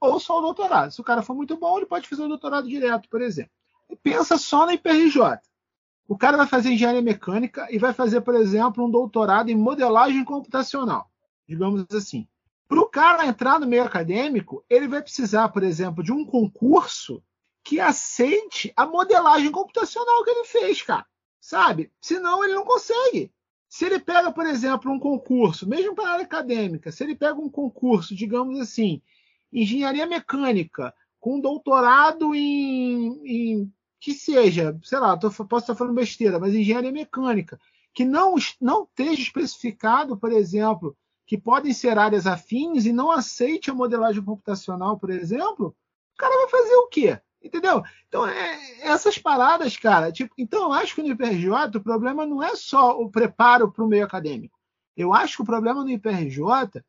[0.00, 0.90] Ou só o doutorado.
[0.90, 3.52] Se o cara for muito bom, ele pode fazer o doutorado direto, por exemplo.
[3.88, 5.40] E pensa só na IPRJ.
[6.08, 10.24] O cara vai fazer engenharia mecânica e vai fazer, por exemplo, um doutorado em modelagem
[10.24, 11.10] computacional,
[11.46, 12.26] digamos assim.
[12.66, 17.22] Para o cara entrar no meio acadêmico, ele vai precisar, por exemplo, de um concurso
[17.62, 21.06] que aceite a modelagem computacional que ele fez, cara.
[21.40, 21.92] Sabe?
[22.00, 23.32] Senão ele não consegue.
[23.68, 27.38] Se ele pega, por exemplo, um concurso, mesmo para a área acadêmica, se ele pega
[27.38, 29.00] um concurso, digamos assim,
[29.52, 36.38] engenharia mecânica, com doutorado em, em que seja, sei lá, tô, posso estar falando besteira,
[36.38, 37.60] mas engenharia mecânica,
[37.92, 40.96] que não, não esteja especificado, por exemplo,
[41.26, 45.76] que podem ser áreas afins e não aceite a modelagem computacional, por exemplo,
[46.14, 47.20] o cara vai fazer o quê?
[47.42, 47.82] Entendeu?
[48.08, 52.42] Então, é, essas paradas, cara, tipo, então eu acho que no IPRJ o problema não
[52.42, 54.58] é só o preparo para o meio acadêmico.
[54.96, 56.82] Eu acho que o problema no IPRJ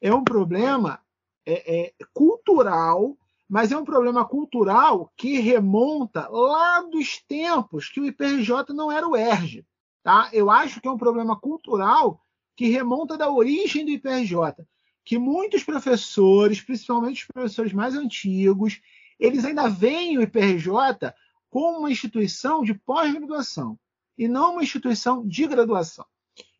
[0.00, 1.01] é um problema
[1.46, 3.16] é, é, cultural,
[3.48, 9.06] mas é um problema cultural que remonta lá dos tempos que o IPRJ não era
[9.06, 9.64] o ERJ.
[10.02, 10.30] Tá?
[10.32, 12.20] Eu acho que é um problema cultural
[12.56, 14.66] que remonta da origem do IPRJ,
[15.04, 18.80] que muitos professores, principalmente os professores mais antigos,
[19.18, 21.12] eles ainda veem o IPRJ
[21.50, 23.78] como uma instituição de pós-graduação
[24.16, 26.04] e não uma instituição de graduação.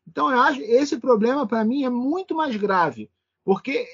[0.07, 3.09] Então, eu acho esse problema, para mim, é muito mais grave,
[3.43, 3.85] porque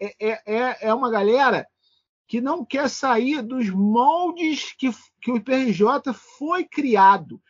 [0.00, 1.66] é, é, é, é, uma galera
[2.26, 4.90] que não quer sair dos moldes que,
[5.20, 7.40] que o IPRJ foi criado.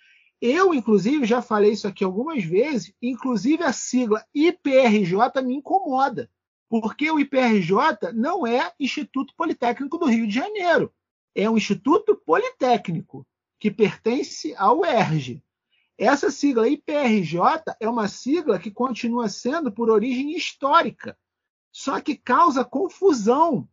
[0.40, 6.28] Eu, inclusive, já falei isso aqui algumas vezes, inclusive a sigla IPRJ me incomoda,
[6.68, 10.92] porque o IPRJ não é Instituto Politécnico do Rio de Janeiro,
[11.34, 13.26] é um Instituto Politécnico
[13.58, 15.42] que pertence ao ERJ.
[15.96, 17.40] Essa sigla IPRJ
[17.80, 21.16] é uma sigla que continua sendo por origem histórica,
[21.74, 23.68] só que causa confusão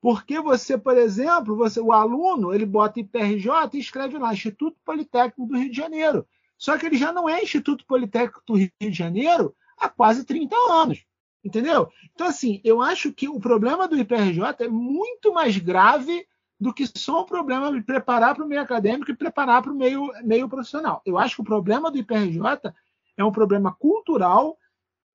[0.00, 5.46] porque você, por exemplo, você, o aluno, ele bota IPRJ e escreve lá Instituto Politécnico
[5.46, 6.26] do Rio de Janeiro.
[6.58, 10.54] Só que ele já não é Instituto Politécnico do Rio de Janeiro há quase 30
[10.70, 11.06] anos.
[11.42, 11.88] Entendeu?
[12.12, 16.26] Então, assim, eu acho que o problema do IPRJ é muito mais grave
[16.60, 19.76] do que só o problema de preparar para o meio acadêmico e preparar para o
[19.76, 21.00] meio, meio profissional.
[21.06, 22.74] Eu acho que o problema do IPRJ
[23.16, 24.58] é um problema cultural,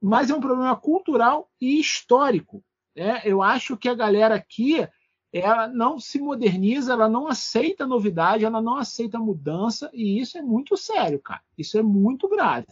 [0.01, 2.63] mas é um problema cultural e histórico.
[2.95, 4.87] É, eu acho que a galera aqui
[5.31, 10.41] ela não se moderniza, ela não aceita novidade, ela não aceita mudança, e isso é
[10.41, 11.41] muito sério, cara.
[11.57, 12.67] Isso é muito grave.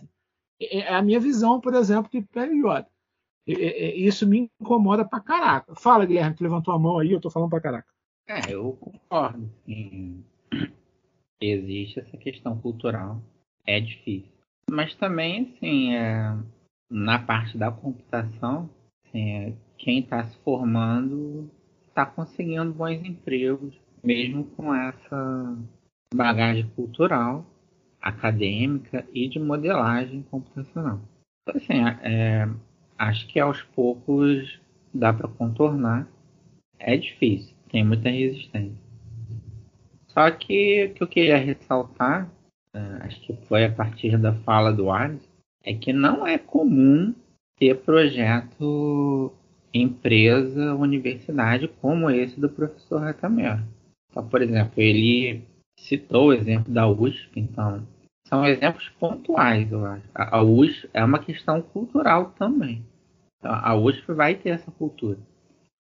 [0.60, 2.88] É, é a minha visão, por exemplo, do PLJ.
[3.46, 5.76] Isso me incomoda pra caraca.
[5.76, 7.88] Fala, Guilherme, que levantou a mão aí, eu tô falando pra caraca.
[8.28, 9.50] É, eu concordo.
[11.40, 13.22] Existe essa questão cultural,
[13.66, 14.32] é difícil.
[14.70, 16.36] Mas também, assim, é,
[16.90, 18.70] na parte da computação,
[19.06, 21.50] assim, é, quem está se formando
[21.88, 25.58] está conseguindo bons empregos, mesmo com essa
[26.14, 27.46] bagagem cultural,
[28.02, 31.02] acadêmica e de modelagem computacional.
[31.42, 32.48] Então, assim, é,
[32.98, 34.60] acho que aos poucos
[34.94, 36.08] dá para contornar.
[36.80, 38.78] É difícil, tem muita resistência.
[40.08, 42.30] Só que o que eu queria ressaltar,
[42.74, 45.27] é, acho que foi a partir da fala do Alisson,
[45.68, 47.14] é que não é comum
[47.60, 49.34] ter projeto
[49.74, 53.60] empresa, universidade, como esse do professor Ratamel.
[54.10, 55.44] Então, por exemplo, ele
[55.78, 57.86] citou o exemplo da USP, então
[58.26, 60.06] são exemplos pontuais, eu acho.
[60.16, 62.82] A, USP é uma questão cultural também.
[63.38, 65.20] Então, a USP vai ter essa cultura.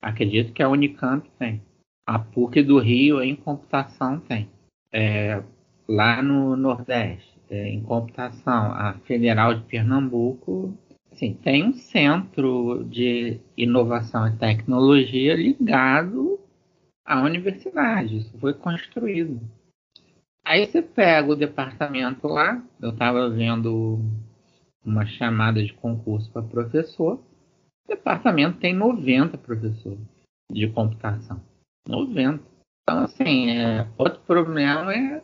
[0.01, 1.61] Acredito que a Unicamp tem.
[2.05, 4.49] A PUC do Rio em computação tem.
[4.91, 5.41] É,
[5.87, 10.77] lá no Nordeste, é, em computação, a Federal de Pernambuco
[11.17, 16.39] Sim, tem um centro de inovação e tecnologia ligado
[17.03, 18.17] à universidade.
[18.17, 19.41] Isso foi construído.
[20.45, 23.99] Aí você pega o departamento lá, eu estava vendo
[24.85, 27.15] uma chamada de concurso para professor.
[27.15, 29.99] O departamento tem 90 professores
[30.51, 31.41] de computação.
[31.87, 32.43] 90.
[32.83, 35.23] Então, assim, é, outro problema é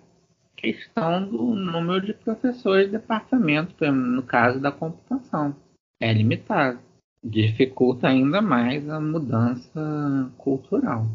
[0.63, 5.53] questão do número de professores de departamento, no caso da computação
[6.01, 6.79] é limitado.
[7.21, 11.07] Dificulta ainda mais a mudança cultural.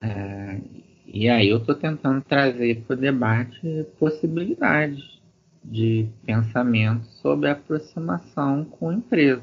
[0.00, 0.60] É,
[1.06, 5.20] e aí eu estou tentando trazer para o debate possibilidades
[5.64, 9.42] de pensamento sobre aproximação com a empresa.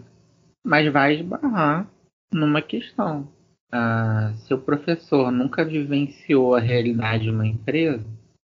[0.66, 1.90] Mas vai esbarrar
[2.34, 3.28] numa questão.
[3.72, 8.06] Ah, se o professor nunca vivenciou a realidade de uma empresa,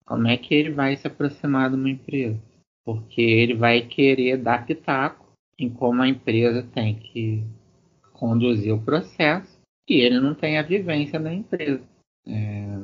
[0.09, 2.41] como é que ele vai se aproximar de uma empresa?
[2.83, 5.27] Porque ele vai querer dar pitaco
[5.59, 7.45] em como a empresa tem que
[8.15, 11.83] conduzir o processo e ele não tem a vivência da empresa.
[12.27, 12.79] É,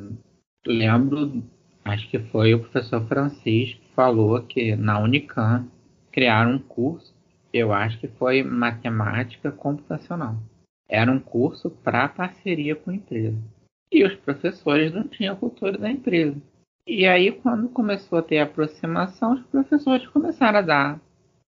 [0.66, 1.42] lembro,
[1.82, 5.66] acho que foi o professor Francisco que falou que na Unicamp
[6.12, 7.14] criaram um curso,
[7.54, 10.36] eu acho que foi matemática computacional.
[10.86, 13.38] Era um curso para parceria com a empresa.
[13.90, 16.36] E os professores não tinham cultura da empresa.
[16.86, 21.00] E aí, quando começou a ter aproximação, os professores começaram a dar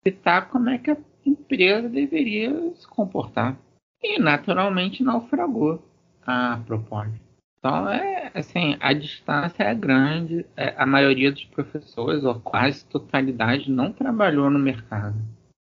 [0.03, 3.57] pitaco como é que a empresa deveria se comportar.
[4.01, 5.83] E, naturalmente, naufragou
[6.25, 7.19] a proposta.
[7.57, 10.45] Então, é assim, a distância é grande.
[10.55, 15.15] É, a maioria dos professores, ou quase totalidade, não trabalhou no mercado.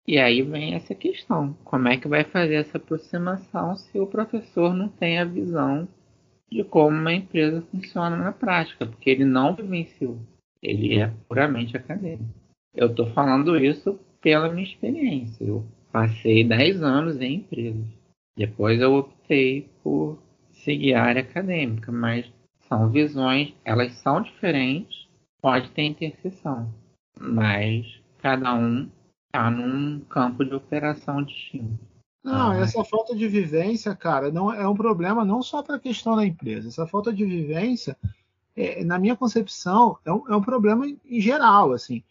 [0.07, 4.75] E aí vem essa questão: como é que vai fazer essa aproximação se o professor
[4.75, 5.89] não tem a visão
[6.51, 10.19] de como uma empresa funciona na prática, porque ele não vivenciou,
[10.63, 12.25] ele é puramente acadêmico.
[12.75, 15.45] Eu estou falando isso pela minha experiência.
[15.45, 17.87] Eu passei 10 anos em empresas.
[18.37, 20.19] Depois eu optei por
[20.51, 22.31] seguir a área acadêmica, mas
[22.69, 25.09] são visões, elas são diferentes,
[25.41, 26.73] pode ter interseção,
[27.19, 27.87] mas
[28.19, 28.91] cada um
[29.27, 31.96] está num campo de operação distinto.
[32.27, 36.17] Não, essa falta de vivência, cara, não é um problema não só para a questão
[36.17, 36.67] da empresa.
[36.67, 37.97] Essa falta de vivência,
[38.57, 41.73] é, na minha concepção, é um, é um, problema em geral.
[41.73, 42.03] Assim,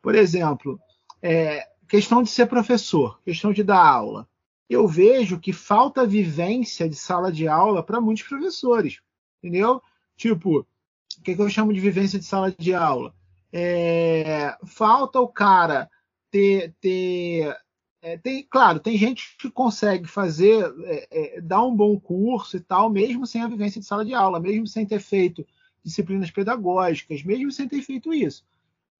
[0.00, 0.80] por exemplo,
[1.20, 4.28] é, questão de ser professor, questão de dar aula.
[4.70, 9.00] Eu vejo que falta vivência de sala de aula para muitos professores,
[9.42, 9.82] entendeu?
[10.16, 13.12] Tipo, o que, que, eu chamo de vivência de sala de aula?
[13.52, 15.90] É, falta o cara
[16.30, 17.56] ter, ter
[18.04, 22.60] é, tem, claro, tem gente que consegue fazer, é, é, dar um bom curso e
[22.60, 25.42] tal, mesmo sem a vivência de sala de aula, mesmo sem ter feito
[25.82, 28.44] disciplinas pedagógicas, mesmo sem ter feito isso.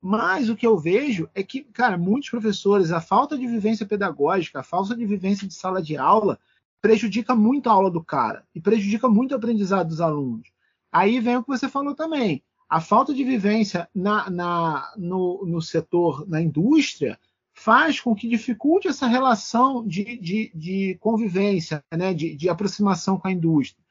[0.00, 4.60] Mas o que eu vejo é que, cara, muitos professores, a falta de vivência pedagógica,
[4.60, 6.38] a falta de vivência de sala de aula,
[6.80, 10.48] prejudica muito a aula do cara e prejudica muito o aprendizado dos alunos.
[10.90, 12.42] Aí vem o que você falou também.
[12.70, 17.18] A falta de vivência na, na no, no setor, na indústria,
[17.64, 23.26] faz com que dificulte essa relação de, de, de convivência, né, de, de, aproximação com
[23.26, 23.82] a indústria.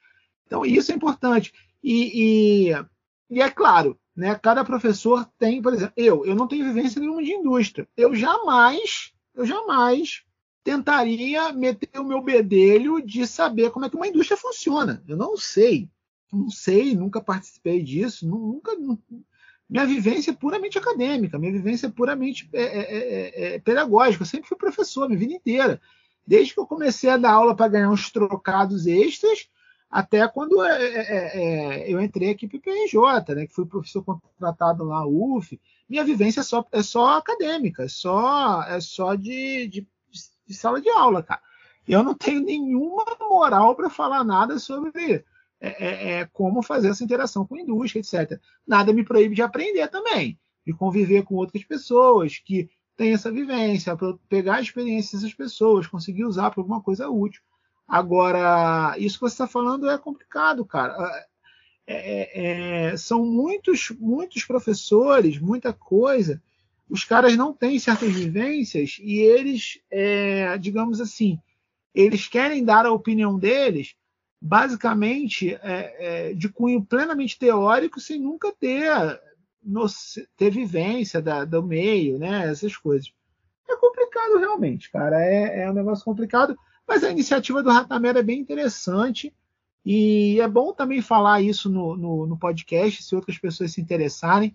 [0.46, 1.52] Então, isso é importante.
[1.84, 2.86] E, e,
[3.32, 7.24] e, é claro, né, cada professor tem, por exemplo, eu, eu não tenho vivência nenhuma
[7.24, 7.88] de indústria.
[7.98, 10.22] Eu jamais, eu jamais
[10.64, 15.04] tentaria meter o meu bedelho de saber como é que uma indústria funciona.
[15.08, 15.90] Eu não sei.
[16.32, 18.72] Não sei, nunca participei disso, nunca,
[19.70, 24.24] minha vivência é puramente acadêmica, minha vivência é puramente é, é, é, é, pedagógica.
[24.24, 25.82] Eu sempre fui professor minha vida inteira.
[26.26, 29.50] Desde que eu comecei a dar aula para ganhar uns trocados extras,
[29.90, 34.84] até quando é, é, eu entrei aqui para o PRJ, né, que fui professor contratado
[34.84, 35.60] lá, UF.
[35.88, 39.88] Minha vivência é só, é só acadêmica, é só, é só de, de,
[40.48, 41.42] de sala de aula, cara.
[41.88, 45.24] Eu não tenho nenhuma moral para falar nada sobre
[45.66, 48.38] é, é, é, como fazer essa interação com a indústria, etc.
[48.68, 50.38] Nada me proíbe de aprender também,
[50.68, 53.98] de conviver com outras pessoas que têm essa vivência,
[54.28, 57.42] pegar a experiência dessas pessoas, conseguir usar para alguma coisa útil.
[57.88, 60.98] Agora, isso que você está falando é complicado, cara.
[61.88, 66.44] É, é, é, são muitos, muitos professores, muita coisa.
[66.90, 71.40] Os caras não têm certas vivências e eles, é, digamos assim,
[71.96, 73.96] eles querem dar a opinião deles
[74.46, 75.96] basicamente é,
[76.32, 78.92] é, de cunho plenamente teórico, sem nunca ter,
[79.64, 79.86] no,
[80.36, 82.50] ter vivência da, do meio, né?
[82.52, 83.10] Essas coisas.
[83.70, 85.18] É complicado realmente, cara.
[85.24, 89.34] É, é um negócio complicado, mas a iniciativa do Ratamera é bem interessante.
[89.86, 94.54] E é bom também falar isso no, no, no, podcast, se outras pessoas se interessarem.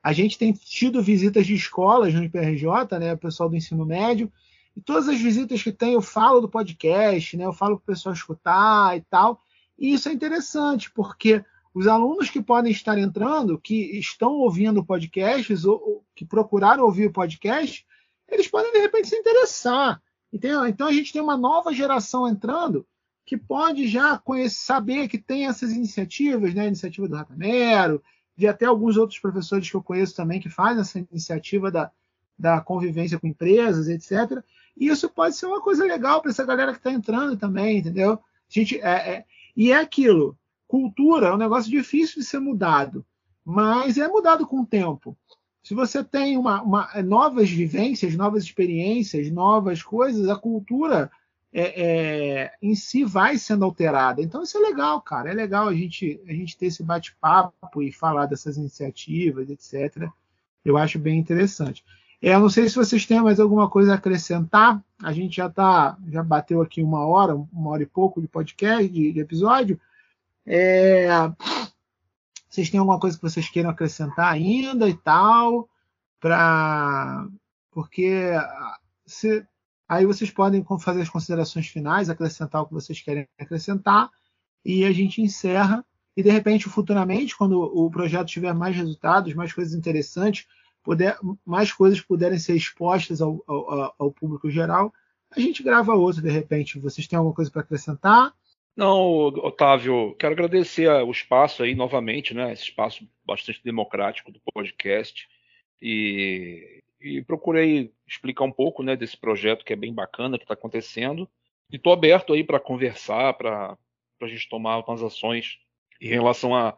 [0.00, 4.32] A gente tem tido visitas de escolas no IPRJ, né, o pessoal do ensino médio,
[4.80, 7.44] e todas as visitas que tem, eu falo do podcast, né?
[7.44, 9.42] Eu falo para o pessoal escutar e tal.
[9.78, 15.66] E isso é interessante, porque os alunos que podem estar entrando, que estão ouvindo podcasts,
[15.66, 17.86] ou, ou que procuraram ouvir o podcast,
[18.26, 20.02] eles podem, de repente, se interessar.
[20.32, 20.66] Entendeu?
[20.66, 22.86] Então a gente tem uma nova geração entrando
[23.26, 26.62] que pode já conhecer, saber que tem essas iniciativas, né?
[26.62, 28.02] A iniciativa do Ratanero,
[28.34, 31.90] de até alguns outros professores que eu conheço também que fazem essa iniciativa da,
[32.38, 34.42] da convivência com empresas, etc.
[34.76, 38.12] E isso pode ser uma coisa legal para essa galera que está entrando também, entendeu?
[38.12, 38.18] A
[38.48, 39.24] gente, é, é,
[39.56, 40.36] e é aquilo.
[40.66, 43.04] Cultura é um negócio difícil de ser mudado,
[43.44, 45.16] mas é mudado com o tempo.
[45.62, 51.10] Se você tem uma, uma, novas vivências, novas experiências, novas coisas, a cultura
[51.52, 54.22] é, é, em si vai sendo alterada.
[54.22, 55.30] Então isso é legal, cara.
[55.30, 60.08] É legal a gente, a gente ter esse bate-papo e falar dessas iniciativas, etc.
[60.64, 61.84] Eu acho bem interessante.
[62.22, 64.82] É, eu não sei se vocês têm mais alguma coisa a acrescentar.
[65.02, 68.86] A gente já tá, já bateu aqui uma hora, uma hora e pouco de podcast,
[68.88, 69.80] de, de episódio.
[70.44, 71.08] É,
[72.48, 75.68] vocês têm alguma coisa que vocês queiram acrescentar ainda e tal?
[76.20, 77.26] Para
[77.70, 78.32] porque
[79.06, 79.46] se,
[79.88, 84.10] aí vocês podem fazer as considerações finais, acrescentar o que vocês querem acrescentar
[84.64, 85.84] e a gente encerra.
[86.16, 90.46] E de repente, futuramente, quando o projeto tiver mais resultados, mais coisas interessantes,
[90.82, 94.92] puder, mais coisas puderem ser expostas ao, ao, ao público geral,
[95.30, 96.78] a gente grava outro de repente.
[96.78, 98.34] Vocês têm alguma coisa para acrescentar?
[98.76, 102.52] Não, Otávio, quero agradecer o espaço aí novamente, né?
[102.52, 105.28] Esse espaço bastante democrático do podcast.
[105.82, 110.54] E, e procurei explicar um pouco né, desse projeto que é bem bacana, que está
[110.54, 111.28] acontecendo.
[111.70, 113.76] E estou aberto aí para conversar, para
[114.20, 115.58] a gente tomar algumas ações
[116.00, 116.76] em relação a,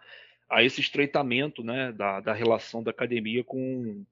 [0.52, 4.04] a esse estreitamento né, da, da relação da academia com,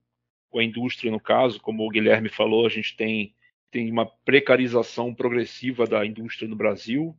[0.49, 3.35] com a indústria, no caso, como o Guilherme falou, a gente tem,
[3.71, 7.15] tem uma precarização progressiva da indústria no Brasil,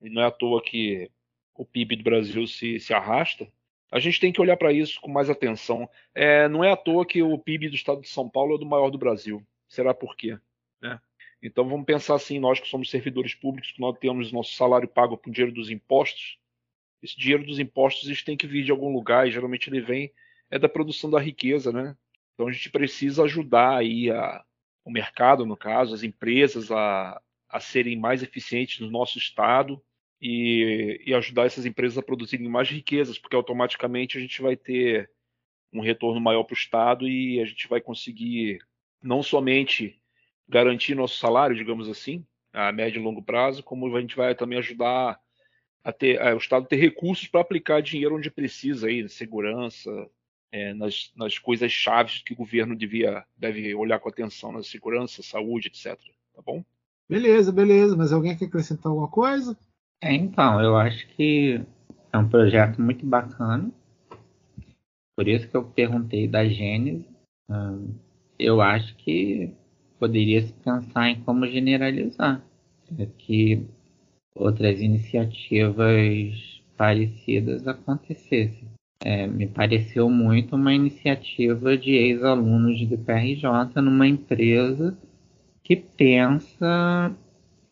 [0.00, 1.10] e não é à toa que
[1.56, 3.48] o PIB do Brasil se, se arrasta.
[3.90, 5.90] A gente tem que olhar para isso com mais atenção.
[6.14, 8.66] É, não é à toa que o PIB do estado de São Paulo é do
[8.66, 9.44] maior do Brasil.
[9.68, 10.38] Será por quê?
[10.80, 11.00] Né?
[11.42, 15.18] Então vamos pensar assim, nós que somos servidores públicos, que nós temos nosso salário pago
[15.18, 16.38] com dinheiro dos impostos,
[17.02, 20.12] esse dinheiro dos impostos eles tem que vir de algum lugar e geralmente ele vem
[20.50, 21.96] é da produção da riqueza, né?
[22.34, 24.44] Então a gente precisa ajudar aí a,
[24.84, 29.82] o mercado, no caso, as empresas a, a serem mais eficientes no nosso estado
[30.20, 35.10] e, e, ajudar essas empresas a produzirem mais riquezas, porque automaticamente a gente vai ter
[35.72, 38.60] um retorno maior para o Estado e a gente vai conseguir
[39.02, 40.00] não somente
[40.48, 44.58] garantir nosso salário, digamos assim, a médio e longo prazo, como a gente vai também
[44.58, 45.18] ajudar
[45.84, 49.90] a ter a, o Estado ter recursos para aplicar dinheiro onde precisa aí, segurança,
[50.52, 55.22] é, nas, nas coisas chaves que o governo devia deve olhar com atenção na segurança,
[55.22, 55.98] saúde, etc.
[56.34, 56.62] Tá bom?
[57.08, 57.96] Beleza, beleza.
[57.96, 59.56] Mas alguém quer acrescentar alguma coisa?
[60.00, 61.60] É, então, eu acho que
[62.12, 63.70] é um projeto muito bacana.
[65.16, 67.06] Por isso que eu perguntei da Gênesis.
[68.38, 69.52] eu acho que
[69.98, 72.42] poderia se pensar em como generalizar.
[72.98, 73.64] É que
[74.34, 78.68] outras iniciativas parecidas acontecessem.
[79.04, 84.96] É, me pareceu muito uma iniciativa de ex-alunos de PRJ numa empresa
[85.62, 87.12] que pensa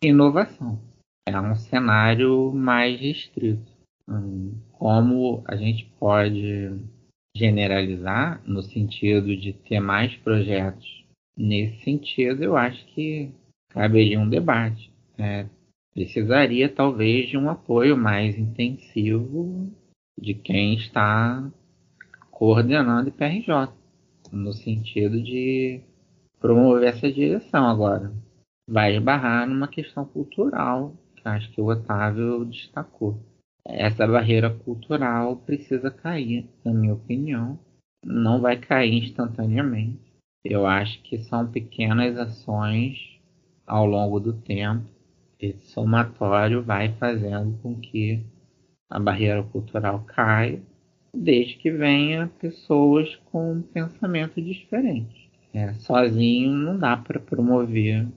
[0.03, 0.79] inovação.
[1.27, 3.71] É um cenário mais restrito.
[4.07, 6.75] Hum, como a gente pode
[7.35, 11.05] generalizar no sentido de ter mais projetos
[11.37, 13.31] nesse sentido, eu acho que
[13.69, 14.91] caberia um debate.
[15.17, 15.45] É,
[15.93, 19.69] precisaria talvez de um apoio mais intensivo
[20.19, 21.51] de quem está
[22.29, 23.71] coordenando o PRJ,
[24.31, 25.81] no sentido de
[26.39, 28.11] promover essa direção agora.
[28.67, 33.19] Vai esbarrar numa questão cultural, que acho que o Otávio destacou.
[33.65, 37.59] Essa barreira cultural precisa cair, na minha opinião.
[38.03, 40.11] Não vai cair instantaneamente.
[40.43, 43.19] Eu acho que são pequenas ações
[43.67, 44.89] ao longo do tempo
[45.41, 48.23] esse somatório vai fazendo com que
[48.89, 50.61] a barreira cultural caia,
[51.13, 55.29] desde que venha pessoas com pensamento diferente.
[55.53, 58.07] É, sozinho não dá para promover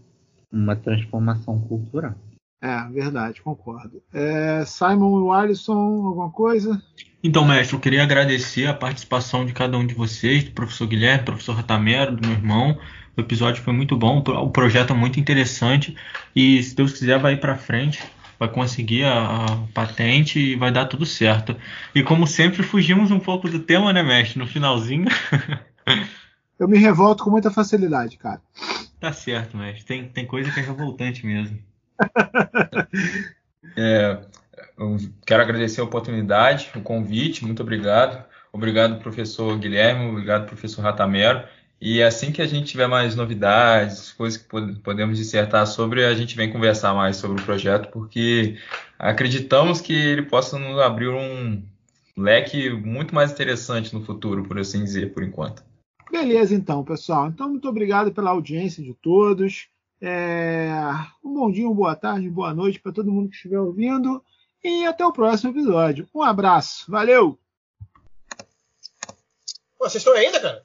[0.53, 2.15] uma transformação cultural.
[2.63, 4.03] É, verdade, concordo.
[4.13, 5.73] É, Simon e Alisson,
[6.07, 6.81] alguma coisa?
[7.23, 11.25] Então, mestre, eu queria agradecer a participação de cada um de vocês, do professor Guilherme,
[11.25, 12.79] do professor Ratamero, do meu irmão,
[13.17, 15.97] o episódio foi muito bom, o projeto é muito interessante
[16.35, 18.03] e se Deus quiser vai para frente,
[18.39, 21.57] vai conseguir a, a, patente e vai dar tudo certo.
[21.95, 25.07] E como sempre fugimos um pouco do tema, né, mestre, no finalzinho.
[26.59, 28.41] Eu me revolto com muita facilidade, cara.
[29.01, 29.85] Tá certo, mestre.
[29.85, 31.59] Tem, tem coisa que é revoltante mesmo.
[33.77, 34.21] é,
[35.27, 38.25] quero agradecer a oportunidade, o convite, muito obrigado.
[38.53, 41.43] Obrigado, professor Guilherme, obrigado, professor Ratamero.
[41.81, 44.49] E assim que a gente tiver mais novidades, coisas que
[44.83, 48.57] podemos dissertar sobre, a gente vem conversar mais sobre o projeto, porque
[48.99, 51.63] acreditamos que ele possa nos abrir um
[52.17, 55.63] leque muito mais interessante no futuro, por assim dizer, por enquanto.
[56.11, 57.29] Beleza, então, pessoal.
[57.29, 59.69] Então, muito obrigado pela audiência de todos.
[60.01, 60.71] É...
[61.25, 64.23] Um bom dia, uma boa tarde, boa noite para todo mundo que estiver ouvindo.
[64.63, 66.09] E até o próximo episódio.
[66.15, 66.91] Um abraço.
[66.91, 67.39] Valeu!
[69.77, 70.65] Pô, vocês estão ainda, cara?